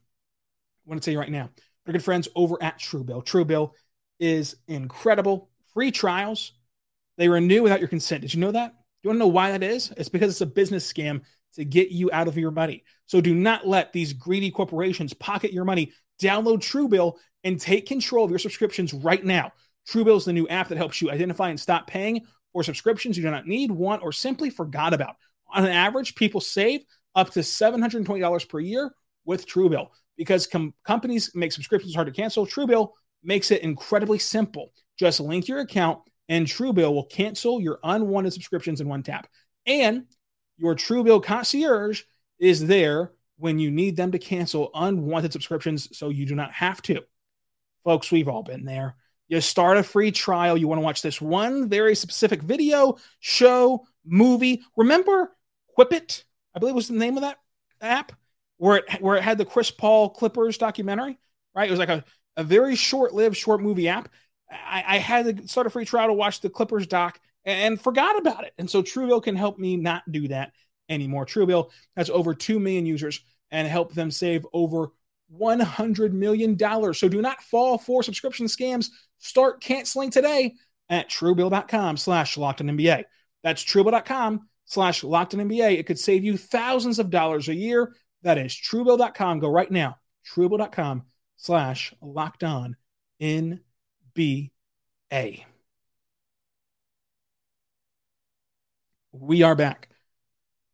I 0.86 0.90
want 0.90 1.02
to 1.02 1.06
tell 1.06 1.14
you 1.14 1.20
right 1.20 1.32
now, 1.32 1.50
our 1.88 1.94
good 1.94 2.04
friends 2.04 2.28
over 2.36 2.62
at 2.62 2.80
Truebill. 2.80 3.26
Truebill 3.26 3.72
is 4.20 4.56
incredible. 4.68 5.50
Free 5.74 5.92
trials. 5.92 6.54
They 7.18 7.30
renew 7.30 7.64
without 7.64 7.80
your 7.80 7.90
consent. 7.90 8.22
Did 8.22 8.34
you 8.34 8.40
know 8.40 8.52
that? 8.52 8.76
You 9.02 9.10
want 9.10 9.18
to 9.18 9.20
know 9.20 9.28
why 9.28 9.52
that 9.52 9.64
is? 9.64 9.92
It's 9.98 10.10
because 10.10 10.32
it's 10.32 10.42
a 10.42 10.46
business 10.46 10.92
scam 10.92 11.22
to 11.56 11.66
get 11.66 11.90
you 11.90 12.10
out 12.12 12.28
of 12.28 12.38
your 12.38 12.52
money. 12.52 12.84
So 13.06 13.22
do 13.22 13.36
not 13.36 13.68
let 13.68 13.94
these 13.94 14.14
greedy 14.14 14.50
corporations 14.50 15.14
pocket 15.14 15.54
your 15.54 15.66
money. 15.66 15.92
Download 16.22 16.60
Truebill 16.60 17.18
and 17.44 17.60
take 17.60 17.86
control 17.86 18.26
of 18.26 18.32
your 18.32 18.40
subscriptions 18.40 18.94
right 18.94 19.24
now. 19.24 19.52
Truebill 19.90 20.18
is 20.18 20.26
the 20.26 20.34
new 20.34 20.48
app 20.48 20.70
that 20.70 20.78
helps 20.78 21.02
you 21.02 21.12
identify 21.12 21.50
and 21.50 21.60
stop 21.60 21.88
paying 21.88 22.22
for 22.54 22.64
subscriptions 22.64 23.18
you 23.18 23.24
do 23.24 23.32
not 23.32 23.48
need, 23.48 23.72
want, 23.72 24.02
or 24.02 24.12
simply 24.12 24.50
forgot 24.50 24.94
about. 24.94 25.16
On 25.54 25.66
average, 25.66 26.16
people 26.16 26.40
save 26.40 26.84
up 27.16 27.32
to 27.32 27.40
$720 27.40 28.50
per 28.50 28.60
year 28.60 28.94
with 29.26 29.46
Truebill 29.46 29.90
because 30.18 30.48
com- 30.48 30.74
companies 30.86 31.32
make 31.36 31.52
subscriptions 31.52 31.96
hard 31.96 32.08
to 32.08 32.14
cancel. 32.14 32.46
Truebill 32.46 32.92
makes 33.24 33.52
it 33.52 33.62
incredibly 33.62 34.20
simple. 34.20 34.72
Just 34.98 35.20
link 35.20 35.48
your 35.48 35.60
account, 35.60 36.00
and 36.30 36.46
Truebill 36.46 36.94
will 36.94 37.06
cancel 37.06 37.62
your 37.62 37.80
unwanted 37.84 38.34
subscriptions 38.34 38.82
in 38.82 38.88
one 38.88 39.04
tap. 39.04 39.28
And 39.66 40.06
your 40.58 40.76
Truebill 40.76 41.24
concierge 41.24 42.04
is 42.40 42.66
there 42.66 43.12
when 43.38 43.60
you 43.60 43.72
need 43.72 43.96
them 43.96 44.12
to 44.12 44.20
cancel 44.20 44.70
unwanted 44.74 45.34
subscriptions 45.34 45.98
so 45.98 46.10
you 46.10 46.26
do 46.26 46.36
not 46.36 46.52
have 46.52 46.82
to. 46.84 47.02
Folks, 47.84 48.12
we've 48.12 48.30
all 48.30 48.44
been 48.44 48.66
there. 48.66 48.96
You 49.28 49.42
start 49.42 49.78
a 49.78 49.84
free 49.84 50.12
trial. 50.12 50.58
You 50.58 50.68
want 50.68 50.80
to 50.80 50.84
watch 50.84 51.02
this 51.02 51.20
one 51.20 51.68
very 51.68 51.96
specific 51.96 52.42
video, 52.42 52.98
show, 53.20 53.86
movie. 54.06 54.62
Remember 54.78 55.36
Whippet? 55.78 56.24
I 56.56 56.60
believe 56.60 56.76
was 56.76 56.88
the 56.88 56.94
name 56.94 57.18
of 57.18 57.22
that 57.22 57.40
app 57.82 58.12
where 58.58 58.78
it 58.78 59.02
where 59.02 59.18
it 59.18 59.24
had 59.24 59.38
the 59.38 59.46
Chris 59.46 59.72
Paul 59.72 60.10
Clippers 60.10 60.58
documentary, 60.58 61.18
right? 61.56 61.68
It 61.68 61.72
was 61.72 61.80
like 61.80 61.90
a, 61.90 62.04
a 62.38 62.44
very 62.44 62.76
short-lived 62.76 63.38
short 63.38 63.62
movie 63.62 63.88
app. 63.90 64.10
I, 64.50 64.84
I 64.88 64.98
had 64.98 65.38
to 65.38 65.48
start 65.48 65.68
a 65.68 65.70
free 65.70 65.86
trial 65.86 66.08
to 66.08 66.14
watch 66.14 66.42
the 66.42 66.50
Clippers 66.50 66.88
doc 66.88 67.20
and, 67.46 67.74
and 67.74 67.82
forgot 67.82 68.18
about 68.18 68.44
it. 68.44 68.54
And 68.58 68.70
so 68.70 68.84
Truebill 68.84 69.24
can 69.24 69.36
help 69.36 69.58
me 69.58 69.78
not 69.78 70.04
do 70.12 70.28
that 70.30 70.52
anymore. 70.90 71.26
Truebill 71.26 71.70
has 71.96 72.10
over 72.10 72.34
2 72.34 72.60
million 72.60 72.86
users 72.86 73.22
and 73.52 73.68
help 73.68 73.94
them 73.94 74.12
save 74.12 74.46
over 74.54 74.90
$100 75.40 76.12
million. 76.12 76.58
So 76.94 77.08
do 77.08 77.22
not 77.22 77.42
fall 77.44 77.78
for 77.78 78.04
subscription 78.04 78.48
scams. 78.48 78.90
Start 79.20 79.62
canceling 79.62 80.10
today 80.10 80.56
at 80.90 81.10
truebill.com 81.10 81.98
slash 81.98 82.38
locked 82.38 82.62
on 82.62 82.68
NBA. 82.68 83.04
That's 83.44 83.64
truebill.com 83.64 84.48
slash 84.66 85.04
locked 85.04 85.34
on 85.34 85.42
NBA. 85.42 85.78
It 85.78 85.86
could 85.86 86.00
save 86.00 86.24
you 86.24 86.38
thousands 86.38 87.00
of 87.00 87.10
dollars 87.10 87.50
a 87.50 87.56
year. 87.56 87.96
That 88.24 88.38
is 88.38 88.54
truebill.com. 88.54 89.40
Go 89.40 89.50
right 89.50 89.70
now. 89.70 89.98
Truebill.com 90.34 91.04
slash 91.38 91.94
locked 92.02 92.44
on 92.44 92.76
NBA. 93.22 94.50
We 99.12 99.44
are 99.44 99.56
back. 99.56 99.90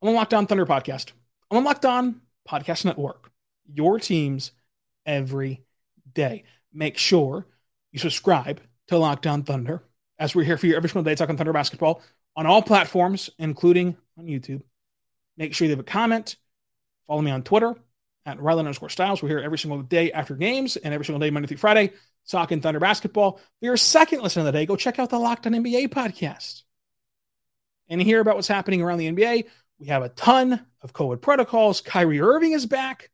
I'm 0.02 0.10
on 0.10 0.16
Locked 0.16 0.34
On 0.34 0.48
Thunder 0.48 0.66
podcast. 0.66 1.12
I'm 1.52 1.58
on 1.58 1.64
Locked 1.64 1.86
On 1.86 2.22
Podcast 2.48 2.86
Network. 2.86 3.32
Your 3.72 4.00
teams 4.00 4.52
every 5.06 5.66
day. 6.14 6.44
Make 6.72 6.98
sure 6.98 7.48
you 7.92 8.00
subscribe 8.00 8.62
to 8.88 8.98
Locked 8.98 9.28
On 9.28 9.44
Thunder 9.44 9.84
as 10.20 10.36
we're 10.36 10.44
here 10.44 10.58
for 10.58 10.68
you 10.68 10.76
every 10.76 10.90
single 10.90 11.04
day 11.04 11.16
talking 11.16 11.36
Thunder 11.36 11.52
basketball 11.52 12.02
on 12.36 12.46
all 12.46 12.62
platforms, 12.62 13.30
including 13.40 13.98
on 14.18 14.26
YouTube. 14.26 14.62
Make 15.36 15.54
sure 15.54 15.66
you 15.66 15.72
leave 15.72 15.80
a 15.80 15.84
comment. 15.84 16.36
Follow 17.10 17.24
me 17.24 17.32
on 17.32 17.42
Twitter 17.42 17.76
at 18.28 18.38
Rylan 18.38 18.60
underscore 18.60 18.90
Stiles. 18.90 19.24
We're 19.24 19.30
here 19.30 19.40
every 19.40 19.58
single 19.58 19.82
day 19.82 20.12
after 20.12 20.36
games 20.36 20.78
and 20.78 20.94
every 20.94 21.06
single 21.06 21.20
day, 21.20 21.32
Monday 21.32 21.48
through 21.48 21.58
Friday, 21.58 21.92
talking 22.30 22.62
Thunder 22.62 22.80
basketball. 22.80 23.38
For 23.38 23.66
your 23.66 23.78
second 23.78 24.22
listen 24.22 24.42
of 24.42 24.46
the 24.46 24.52
day, 24.52 24.68
go 24.68 24.76
check 24.76 25.00
out 25.00 25.10
the 25.10 25.18
Locked 25.18 25.48
On 25.48 25.54
NBA 25.54 25.88
podcast 25.90 26.62
and 27.90 28.00
hear 28.00 28.20
about 28.20 28.36
what's 28.36 28.48
happening 28.48 28.84
around 28.84 29.00
the 29.00 29.12
NBA. 29.12 29.46
We 29.80 29.88
have 29.88 30.04
a 30.04 30.10
ton 30.10 30.64
of 30.84 30.94
COVID 30.94 31.20
protocols. 31.20 31.82
Kyrie 31.82 32.22
Irving 32.22 32.52
is 32.52 32.68
back, 32.68 33.10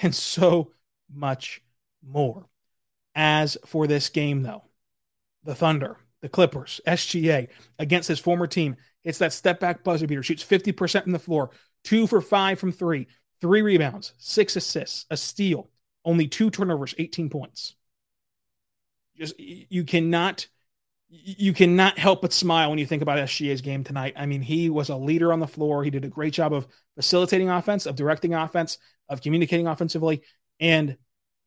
and 0.00 0.14
so 0.14 0.72
much 1.12 1.60
more. 2.02 2.46
As 3.14 3.58
for 3.66 3.86
this 3.86 4.08
game, 4.08 4.42
though, 4.42 4.64
the 5.44 5.54
Thunder, 5.54 5.98
the 6.22 6.30
Clippers, 6.30 6.80
SGA 6.86 7.48
against 7.78 8.08
his 8.08 8.20
former 8.20 8.46
team, 8.46 8.76
it's 9.04 9.18
that 9.18 9.34
step 9.34 9.60
back 9.60 9.84
buzzer 9.84 10.06
beater, 10.06 10.22
shoots 10.22 10.42
50% 10.42 11.02
from 11.02 11.12
the 11.12 11.18
floor, 11.18 11.50
two 11.88 12.06
for 12.06 12.20
five 12.20 12.58
from 12.58 12.70
three, 12.70 13.06
three 13.40 13.62
rebounds, 13.62 14.12
six 14.18 14.56
assists, 14.56 15.06
a 15.08 15.16
steal, 15.16 15.70
only 16.04 16.28
two 16.28 16.50
turnovers, 16.50 16.94
18 16.98 17.30
points. 17.30 17.76
Just 19.16 19.40
you 19.40 19.84
cannot 19.84 20.46
you 21.08 21.54
cannot 21.54 21.98
help 21.98 22.20
but 22.20 22.34
smile 22.34 22.68
when 22.68 22.78
you 22.78 22.84
think 22.84 23.00
about 23.00 23.16
SGA's 23.16 23.62
game 23.62 23.82
tonight. 23.82 24.12
I 24.16 24.26
mean, 24.26 24.42
he 24.42 24.68
was 24.68 24.90
a 24.90 24.96
leader 24.96 25.32
on 25.32 25.40
the 25.40 25.46
floor. 25.46 25.82
He 25.82 25.88
did 25.88 26.04
a 26.04 26.08
great 26.08 26.34
job 26.34 26.52
of 26.52 26.68
facilitating 26.96 27.48
offense, 27.48 27.86
of 27.86 27.96
directing 27.96 28.34
offense, 28.34 28.76
of 29.08 29.22
communicating 29.22 29.66
offensively, 29.66 30.20
and 30.60 30.98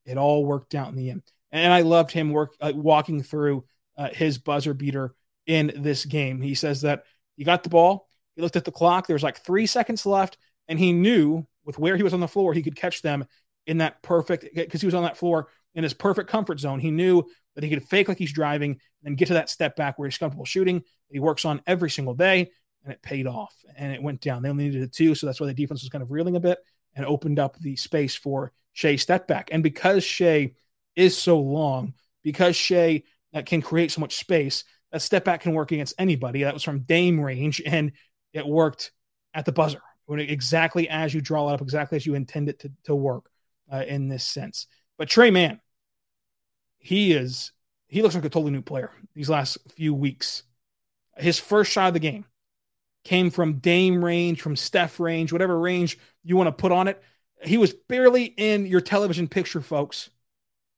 it 0.06 0.18
all 0.18 0.44
worked 0.44 0.74
out 0.74 0.90
in 0.90 0.96
the 0.96 1.12
end. 1.12 1.22
And 1.52 1.72
I 1.72 1.82
loved 1.82 2.10
him 2.10 2.32
work 2.32 2.56
uh, 2.60 2.72
walking 2.74 3.22
through 3.22 3.66
uh, 3.96 4.10
his 4.10 4.40
buzzer 4.40 4.74
beater 4.74 5.14
in 5.46 5.72
this 5.76 6.06
game. 6.06 6.42
He 6.42 6.56
says 6.56 6.82
that 6.82 7.04
he 7.38 7.44
got 7.44 7.62
the 7.62 7.70
ball, 7.70 8.10
looked 8.42 8.56
at 8.56 8.66
the 8.66 8.72
clock. 8.72 9.08
There 9.08 9.16
was 9.16 9.24
like 9.24 9.40
three 9.40 9.66
seconds 9.66 10.06
left, 10.06 10.38
and 10.68 10.80
he 10.80 10.94
knew 10.94 11.46
with 11.64 11.78
where 11.78 11.98
he 11.98 12.04
was 12.04 12.14
on 12.14 12.20
the 12.20 12.28
floor, 12.28 12.54
he 12.54 12.64
could 12.64 12.76
catch 12.76 13.02
them 13.02 13.26
in 13.68 13.78
that 13.78 14.02
perfect 14.02 14.48
because 14.54 14.82
he 14.82 14.88
was 14.88 14.96
on 14.96 15.04
that 15.04 15.18
floor 15.18 15.48
in 15.76 15.84
his 15.84 15.94
perfect 15.94 16.30
comfort 16.30 16.60
zone. 16.60 16.80
He 16.80 16.92
knew 16.92 17.24
that 17.56 17.64
he 17.64 17.70
could 17.70 17.84
fake 17.84 18.08
like 18.08 18.18
he's 18.18 18.34
driving 18.34 18.80
and 19.04 19.18
get 19.18 19.28
to 19.28 19.36
that 19.36 19.50
step 19.50 19.76
back 19.76 19.98
where 19.98 20.08
he's 20.08 20.18
comfortable 20.18 20.46
shooting. 20.46 20.84
He 21.10 21.20
works 21.20 21.46
on 21.46 21.62
every 21.68 21.90
single 21.90 22.14
day, 22.14 22.52
and 22.84 22.94
it 22.94 23.02
paid 23.02 23.28
off. 23.28 23.56
And 23.76 23.94
it 23.94 24.02
went 24.02 24.22
down. 24.22 24.42
They 24.42 24.50
only 24.50 24.66
needed 24.66 24.84
a 24.84 24.88
two, 24.88 25.16
so 25.16 25.26
that's 25.26 25.40
why 25.40 25.48
the 25.48 25.54
defense 25.54 25.82
was 25.82 25.90
kind 25.90 26.02
of 26.02 26.12
reeling 26.12 26.36
a 26.36 26.40
bit 26.40 26.60
and 26.96 27.06
opened 27.06 27.40
up 27.40 27.58
the 27.60 27.76
space 27.76 28.16
for 28.16 28.52
Shai 28.74 28.96
step 28.96 29.28
back. 29.28 29.50
And 29.52 29.64
because 29.64 30.04
Shai 30.04 30.52
is 30.96 31.18
so 31.18 31.40
long, 31.40 31.94
because 32.24 32.56
Shai 32.56 33.04
that 33.34 33.40
uh, 33.40 33.44
can 33.44 33.62
create 33.62 33.92
so 33.92 34.02
much 34.02 34.18
space, 34.18 34.64
that 34.92 35.02
step 35.02 35.24
back 35.24 35.42
can 35.42 35.54
work 35.54 35.72
against 35.72 35.96
anybody. 35.98 36.44
That 36.44 36.54
was 36.54 36.64
from 36.64 36.82
Dame 36.82 37.20
range, 37.20 37.62
and 37.66 37.94
it 38.34 38.46
worked 38.46 38.92
at 39.34 39.46
the 39.46 39.52
buzzer 39.52 39.82
exactly 40.20 40.90
as 40.90 41.14
you 41.14 41.22
draw 41.22 41.50
it 41.50 41.54
up, 41.54 41.62
exactly 41.62 41.96
as 41.96 42.06
you 42.06 42.16
intend 42.16 42.50
it 42.50 42.60
to, 42.60 42.72
to 42.84 42.96
work 42.96 43.30
uh, 43.72 43.84
in 43.88 44.10
this 44.10 44.26
sense. 44.26 44.68
But 44.98 45.10
Tre 45.10 45.32
Mann, 45.32 45.60
he 46.80 47.14
is 47.14 47.52
he 47.88 48.02
looks 48.02 48.16
like 48.16 48.26
a 48.26 48.30
totally 48.30 48.52
new 48.52 48.62
player 48.62 48.92
these 49.16 49.30
last 49.30 49.58
few 49.76 49.94
weeks. 49.94 50.44
His 51.18 51.40
first 51.40 51.72
shot 51.72 51.90
of 51.90 51.94
the 51.94 52.00
game 52.00 52.26
came 53.04 53.30
from 53.30 53.60
Dame 53.60 54.04
range, 54.04 54.42
from 54.42 54.56
Steph 54.56 55.00
range, 55.00 55.32
whatever 55.32 55.60
range 55.60 55.98
you 56.24 56.38
want 56.38 56.48
to 56.48 56.52
put 56.52 56.72
on 56.72 56.88
it. 56.88 57.02
He 57.44 57.58
was 57.58 57.74
barely 57.74 58.26
in 58.26 58.66
your 58.66 58.82
television 58.82 59.28
picture, 59.28 59.62
folks. 59.62 60.10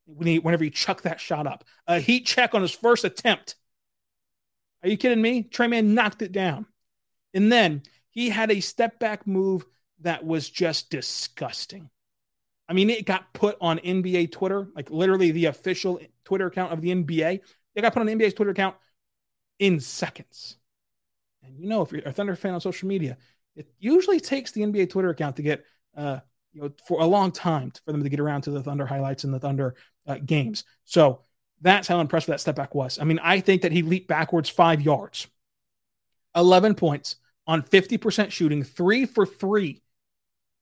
When 0.06 0.28
he, 0.28 0.40
whenever 0.40 0.64
he 0.64 0.70
chucked 0.70 1.04
that 1.04 1.22
shot 1.22 1.48
up, 1.48 1.64
a 1.88 2.00
heat 2.00 2.26
check 2.26 2.54
on 2.54 2.62
his 2.62 2.72
first 2.72 3.06
attempt. 3.06 3.56
Are 4.82 4.90
you 4.90 4.98
kidding 4.98 5.22
me? 5.22 5.44
Tre 5.44 5.68
Mann 5.68 5.94
knocked 5.94 6.22
it 6.22 6.34
down, 6.34 6.66
and 7.34 7.52
then 7.52 7.84
he 8.10 8.30
had 8.30 8.52
a 8.52 8.60
step 8.60 9.00
back 9.00 9.26
move 9.26 9.66
that 10.02 10.26
was 10.26 10.50
just 10.50 10.90
disgusting. 10.90 11.90
I 12.68 12.74
mean, 12.74 12.90
it 12.90 13.06
got 13.06 13.34
put 13.34 13.58
on 13.60 13.80
NBA 13.80 14.32
Twitter, 14.32 14.70
like 14.76 14.90
literally 14.90 15.32
the 15.32 15.46
official 15.46 16.00
Twitter 16.24 16.48
account 16.48 16.72
of 16.72 16.82
the 16.82 16.90
NBA. 16.90 17.40
It 17.76 17.82
got 17.82 17.94
put 17.94 18.00
on 18.00 18.06
the 18.06 18.16
NBA's 18.16 18.34
Twitter 18.34 18.52
account 18.52 18.76
in 19.60 19.80
seconds. 19.80 20.58
And 21.44 21.60
you 21.60 21.68
know, 21.68 21.82
if 21.82 21.92
you're 21.92 22.02
a 22.06 22.12
Thunder 22.12 22.36
fan 22.36 22.54
on 22.54 22.62
social 22.62 22.88
media, 22.88 23.18
it 23.56 23.68
usually 23.80 24.20
takes 24.20 24.52
the 24.52 24.62
NBA 24.62 24.90
Twitter 24.90 25.10
account 25.10 25.36
to 25.36 25.42
get, 25.42 25.66
uh, 25.96 26.20
you 26.54 26.62
know, 26.62 26.72
for 26.88 27.02
a 27.02 27.06
long 27.06 27.32
time 27.32 27.72
for 27.84 27.92
them 27.92 28.04
to 28.04 28.10
get 28.10 28.20
around 28.20 28.44
to 28.44 28.52
the 28.52 28.64
Thunder 28.64 28.86
highlights 28.86 29.24
and 29.24 29.34
the 29.34 29.40
Thunder 29.40 29.76
uh, 30.08 30.18
games. 30.24 30.64
So 30.86 31.22
that's 31.62 31.88
how 31.88 32.00
impressive 32.00 32.28
that 32.28 32.40
step 32.40 32.56
back 32.56 32.76
was. 32.76 33.00
I 33.00 33.04
mean, 33.04 33.20
I 33.22 33.40
think 33.40 33.64
that 33.64 33.72
he 33.72 33.82
leaped 33.82 34.08
backwards 34.08 34.50
five 34.50 34.82
yards, 34.82 35.28
11 36.36 36.76
points 36.76 37.18
on 37.46 37.62
50% 37.62 38.32
shooting, 38.32 38.64
three 38.64 39.06
for 39.06 39.26
three 39.26 39.82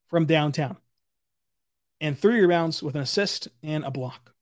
from 0.07 0.25
downtown 0.25 0.77
and 2.01 2.17
three 2.17 2.41
rebounds 2.41 2.81
with 2.81 2.95
an 2.95 3.01
assist 3.01 3.47
and 3.63 3.83
a 3.83 3.91
block. 3.91 4.33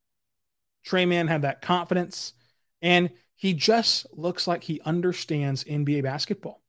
Tre 0.83 1.05
Mann 1.05 1.27
had 1.27 1.41
that 1.41 1.61
confidence, 1.61 2.33
and 2.81 3.11
he 3.35 3.53
just 3.53 4.07
looks 4.17 4.47
like 4.47 4.63
he 4.63 4.81
understands 4.81 5.65
NBA 5.65 6.03
basketball. 6.03 6.61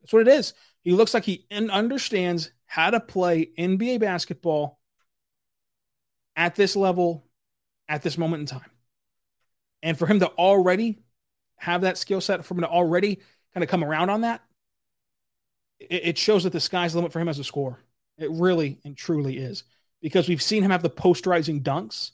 That's 0.00 0.12
what 0.12 0.26
it 0.26 0.28
is. 0.28 0.54
He 0.80 0.92
looks 0.92 1.12
like 1.12 1.24
he 1.24 1.46
understands 1.50 2.50
how 2.64 2.90
to 2.90 3.00
play 3.00 3.50
NBA 3.58 4.00
basketball 4.00 4.80
at 6.34 6.54
this 6.54 6.74
level, 6.74 7.26
at 7.86 8.02
this 8.02 8.16
moment 8.16 8.40
in 8.40 8.46
time. 8.46 8.70
And 9.82 9.98
for 9.98 10.06
him 10.06 10.20
to 10.20 10.28
already 10.28 11.02
have 11.56 11.82
that 11.82 11.98
skill 11.98 12.22
set, 12.22 12.44
for 12.44 12.54
him 12.54 12.60
to 12.60 12.68
already 12.68 13.16
kind 13.52 13.62
of 13.62 13.68
come 13.68 13.84
around 13.84 14.08
on 14.08 14.22
that, 14.22 14.42
it, 15.80 16.18
shows 16.18 16.44
that 16.44 16.52
the 16.52 16.60
sky's 16.60 16.92
the 16.92 16.98
limit 16.98 17.12
for 17.12 17.20
him 17.20 17.28
as 17.28 17.38
a 17.38 17.44
scorer. 17.44 17.78
It 18.18 18.30
really 18.30 18.78
and 18.84 18.96
truly 18.96 19.38
is 19.38 19.64
because 20.02 20.28
we've 20.28 20.42
seen 20.42 20.62
him 20.62 20.70
have 20.70 20.82
the 20.82 20.90
posterizing 20.90 21.62
dunks. 21.62 22.12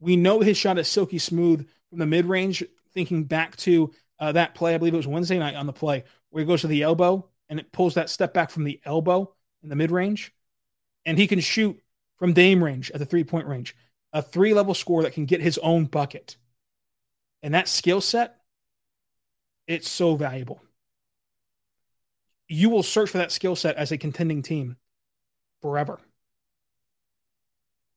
We 0.00 0.16
know 0.16 0.40
his 0.40 0.56
shot 0.56 0.78
is 0.78 0.88
silky 0.88 1.18
smooth 1.18 1.66
from 1.88 1.98
the 1.98 2.06
mid 2.06 2.26
range. 2.26 2.64
Thinking 2.92 3.24
back 3.24 3.56
to 3.58 3.92
uh, 4.18 4.32
that 4.32 4.54
play, 4.54 4.74
I 4.74 4.78
believe 4.78 4.94
it 4.94 4.98
was 4.98 5.06
Wednesday 5.06 5.38
night 5.38 5.54
on 5.54 5.66
the 5.66 5.72
play 5.72 6.04
where 6.30 6.42
he 6.42 6.46
goes 6.46 6.62
to 6.62 6.66
the 6.66 6.82
elbow 6.82 7.28
and 7.48 7.60
it 7.60 7.72
pulls 7.72 7.94
that 7.94 8.10
step 8.10 8.32
back 8.32 8.50
from 8.50 8.64
the 8.64 8.80
elbow 8.84 9.32
in 9.62 9.68
the 9.68 9.76
mid 9.76 9.90
range. 9.90 10.32
And 11.04 11.18
he 11.18 11.26
can 11.26 11.40
shoot 11.40 11.80
from 12.16 12.32
Dame 12.32 12.64
range 12.64 12.90
at 12.90 12.98
the 12.98 13.06
three 13.06 13.24
point 13.24 13.46
range, 13.46 13.76
a 14.12 14.22
three 14.22 14.54
level 14.54 14.74
score 14.74 15.02
that 15.02 15.12
can 15.12 15.26
get 15.26 15.40
his 15.40 15.58
own 15.58 15.84
bucket. 15.84 16.36
And 17.42 17.54
that 17.54 17.68
skill 17.68 18.00
set, 18.00 18.36
it's 19.66 19.88
so 19.88 20.16
valuable. 20.16 20.60
You 22.48 22.70
will 22.70 22.82
search 22.82 23.10
for 23.10 23.18
that 23.18 23.32
skill 23.32 23.56
set 23.56 23.76
as 23.76 23.92
a 23.92 23.98
contending 23.98 24.42
team 24.42 24.76
forever. 25.62 26.00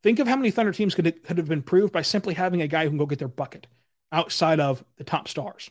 Think 0.02 0.20
of 0.20 0.28
how 0.28 0.38
many 0.38 0.50
Thunder 0.50 0.72
teams 0.72 0.96
could, 0.96 1.24
could 1.24 1.38
have 1.38 1.50
been 1.50 1.62
proved 1.62 1.92
by 1.92 2.02
simply 2.02 2.34
having 2.34 2.62
a 2.62 2.68
guy 2.68 2.84
who 2.84 2.90
can 2.90 2.98
go 2.98 3.06
get 3.06 3.20
their 3.20 3.28
bucket 3.28 3.68
outside 4.12 4.60
of 4.60 4.84
the 4.98 5.04
top 5.04 5.28
stars. 5.28 5.70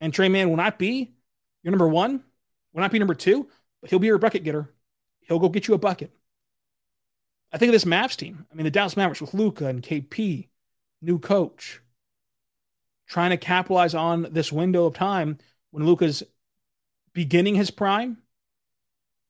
And 0.00 0.12
Tre 0.12 0.28
Mann 0.28 0.50
will 0.50 0.56
not 0.56 0.78
be 0.78 1.14
your 1.62 1.70
number 1.70 1.88
one, 1.88 2.22
will 2.72 2.82
not 2.82 2.92
be 2.92 2.98
number 2.98 3.14
two, 3.14 3.48
but 3.80 3.90
he'll 3.90 3.98
be 3.98 4.06
your 4.06 4.18
bucket 4.18 4.44
getter. 4.44 4.70
He'll 5.22 5.38
go 5.38 5.48
get 5.48 5.66
you 5.66 5.74
a 5.74 5.78
bucket. 5.78 6.10
I 7.50 7.58
think 7.58 7.70
of 7.70 7.72
this 7.72 7.84
Mavs 7.84 8.16
team. 8.16 8.46
I 8.52 8.54
mean, 8.54 8.64
the 8.64 8.70
Dallas 8.70 8.96
Mavericks 8.96 9.20
with 9.20 9.32
Luka 9.32 9.66
and 9.66 9.82
KP, 9.82 10.48
new 11.00 11.18
coach, 11.18 11.80
trying 13.06 13.30
to 13.30 13.36
capitalize 13.36 13.94
on 13.94 14.28
this 14.30 14.52
window 14.52 14.84
of 14.84 14.94
time 14.94 15.38
when 15.70 15.86
Luka's 15.86 16.22
beginning 17.14 17.54
his 17.54 17.70
prime 17.70 18.18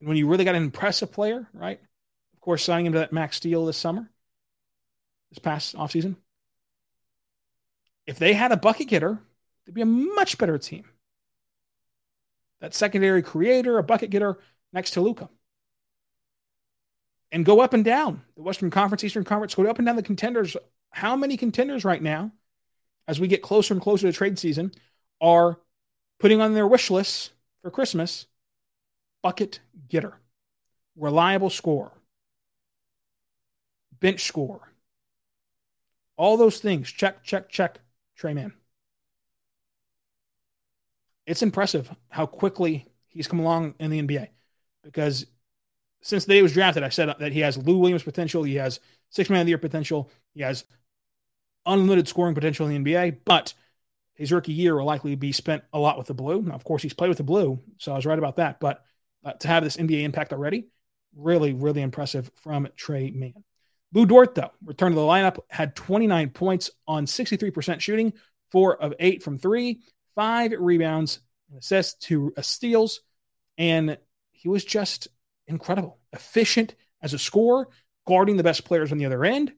and 0.00 0.08
when 0.08 0.18
you 0.18 0.26
really 0.26 0.44
got 0.44 0.52
to 0.52 0.58
impress 0.58 1.00
a 1.00 1.06
player, 1.06 1.48
right? 1.54 1.80
Of 2.34 2.40
course, 2.40 2.64
signing 2.64 2.86
him 2.86 2.92
to 2.92 2.98
that 2.98 3.12
max 3.12 3.40
deal 3.40 3.64
this 3.64 3.76
summer, 3.76 4.10
this 5.30 5.38
past 5.38 5.74
offseason. 5.74 6.16
If 8.06 8.18
they 8.18 8.34
had 8.34 8.52
a 8.52 8.56
bucket 8.58 8.88
getter, 8.88 9.18
they'd 9.64 9.74
be 9.74 9.80
a 9.80 9.86
much 9.86 10.36
better 10.36 10.58
team. 10.58 10.84
That 12.60 12.74
secondary 12.74 13.22
creator, 13.22 13.78
a 13.78 13.82
bucket 13.82 14.10
getter 14.10 14.38
next 14.74 14.90
to 14.92 15.00
Luka. 15.00 15.30
And 17.32 17.44
go 17.44 17.60
up 17.60 17.72
and 17.72 17.84
down 17.84 18.22
the 18.36 18.42
Western 18.42 18.70
Conference, 18.70 19.04
Eastern 19.04 19.24
Conference, 19.24 19.54
go 19.54 19.64
up 19.66 19.78
and 19.78 19.86
down 19.86 19.96
the 19.96 20.02
contenders. 20.02 20.56
How 20.90 21.16
many 21.16 21.36
contenders 21.36 21.84
right 21.84 22.02
now, 22.02 22.30
as 23.08 23.18
we 23.18 23.26
get 23.26 23.42
closer 23.42 23.72
and 23.72 23.82
closer 23.82 24.06
to 24.06 24.12
trade 24.12 24.38
season, 24.38 24.72
are 25.20 25.58
putting 26.20 26.40
on 26.40 26.52
their 26.52 26.66
wish 26.66 26.90
lists 26.90 27.30
for 27.64 27.70
Christmas 27.70 28.26
bucket 29.22 29.60
getter, 29.88 30.20
reliable 30.96 31.48
score, 31.48 31.92
bench 33.98 34.24
score, 34.24 34.70
all 36.18 36.36
those 36.36 36.58
things. 36.58 36.92
Check, 36.92 37.24
check, 37.24 37.48
check. 37.48 37.78
Tre 38.16 38.34
Mann. 38.34 38.52
It's 41.26 41.42
impressive 41.42 41.90
how 42.10 42.26
quickly 42.26 42.86
he's 43.08 43.26
come 43.26 43.40
along 43.40 43.74
in 43.80 43.90
the 43.90 44.02
NBA 44.02 44.28
because 44.82 45.24
since 46.02 46.26
the 46.26 46.34
day 46.34 46.36
he 46.36 46.42
was 46.42 46.52
drafted, 46.52 46.82
I 46.82 46.90
said 46.90 47.14
that 47.18 47.32
he 47.32 47.40
has 47.40 47.56
Lou 47.56 47.78
Williams 47.78 48.02
potential, 48.02 48.42
he 48.42 48.56
has 48.56 48.78
six 49.08 49.30
man 49.30 49.40
of 49.40 49.46
the 49.46 49.52
year 49.52 49.58
potential, 49.58 50.10
he 50.34 50.42
has 50.42 50.64
unlimited 51.64 52.06
scoring 52.08 52.34
potential 52.34 52.68
in 52.68 52.84
the 52.84 52.92
NBA, 52.92 53.20
but 53.24 53.54
his 54.14 54.32
rookie 54.32 54.52
year 54.52 54.76
will 54.76 54.84
likely 54.84 55.14
be 55.16 55.32
spent 55.32 55.64
a 55.72 55.78
lot 55.78 55.98
with 55.98 56.06
the 56.06 56.14
blue. 56.14 56.42
Now, 56.42 56.54
of 56.54 56.64
course, 56.64 56.82
he's 56.82 56.94
played 56.94 57.08
with 57.08 57.18
the 57.18 57.24
blue, 57.24 57.60
so 57.78 57.92
I 57.92 57.96
was 57.96 58.06
right 58.06 58.18
about 58.18 58.36
that. 58.36 58.60
But 58.60 58.84
uh, 59.24 59.32
to 59.32 59.48
have 59.48 59.64
this 59.64 59.76
NBA 59.76 60.02
impact 60.02 60.32
already, 60.32 60.68
really, 61.16 61.52
really 61.52 61.82
impressive 61.82 62.30
from 62.36 62.68
Tre 62.76 63.10
Mann. 63.10 63.44
Lu 63.92 64.06
Dort, 64.06 64.34
though, 64.34 64.50
returned 64.64 64.94
to 64.94 65.00
the 65.00 65.06
lineup, 65.06 65.38
had 65.48 65.76
29 65.76 66.30
points 66.30 66.70
on 66.86 67.06
63% 67.06 67.80
shooting, 67.80 68.12
four 68.50 68.80
of 68.80 68.94
eight 68.98 69.22
from 69.22 69.38
three, 69.38 69.80
five 70.14 70.52
rebounds, 70.58 71.20
and 71.48 71.58
assists, 71.58 71.94
two 71.94 72.32
steals, 72.40 73.00
and 73.56 73.98
he 74.32 74.48
was 74.48 74.64
just 74.64 75.08
incredible, 75.46 75.98
efficient 76.12 76.74
as 77.02 77.14
a 77.14 77.18
scorer, 77.18 77.68
guarding 78.06 78.36
the 78.36 78.42
best 78.42 78.64
players 78.64 78.92
on 78.92 78.98
the 78.98 79.06
other 79.06 79.24
end. 79.24 79.52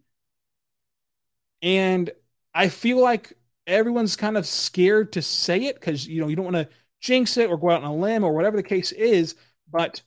And 1.63 2.11
I 2.55 2.69
feel 2.69 3.01
like 3.01 3.33
everyone's 3.67 4.17
kind 4.17 4.37
of 4.37 4.47
scared 4.47 5.13
to 5.13 5.23
say 5.23 5.65
it 5.65 5.75
because 5.75 6.07
you 6.07 6.21
know 6.21 6.29
you 6.29 6.37
don't 6.37 6.53
want 6.53 6.57
to 6.57 6.69
jinx 7.01 7.37
it 7.37 7.51
or 7.51 7.57
go 7.57 7.71
out 7.71 7.83
on 7.83 7.91
a 7.91 7.95
limb 7.95 8.25
or 8.25 8.33
whatever 8.33 8.57
the 8.57 8.63
case 8.63 8.93
is. 8.93 9.35
But 9.71 10.03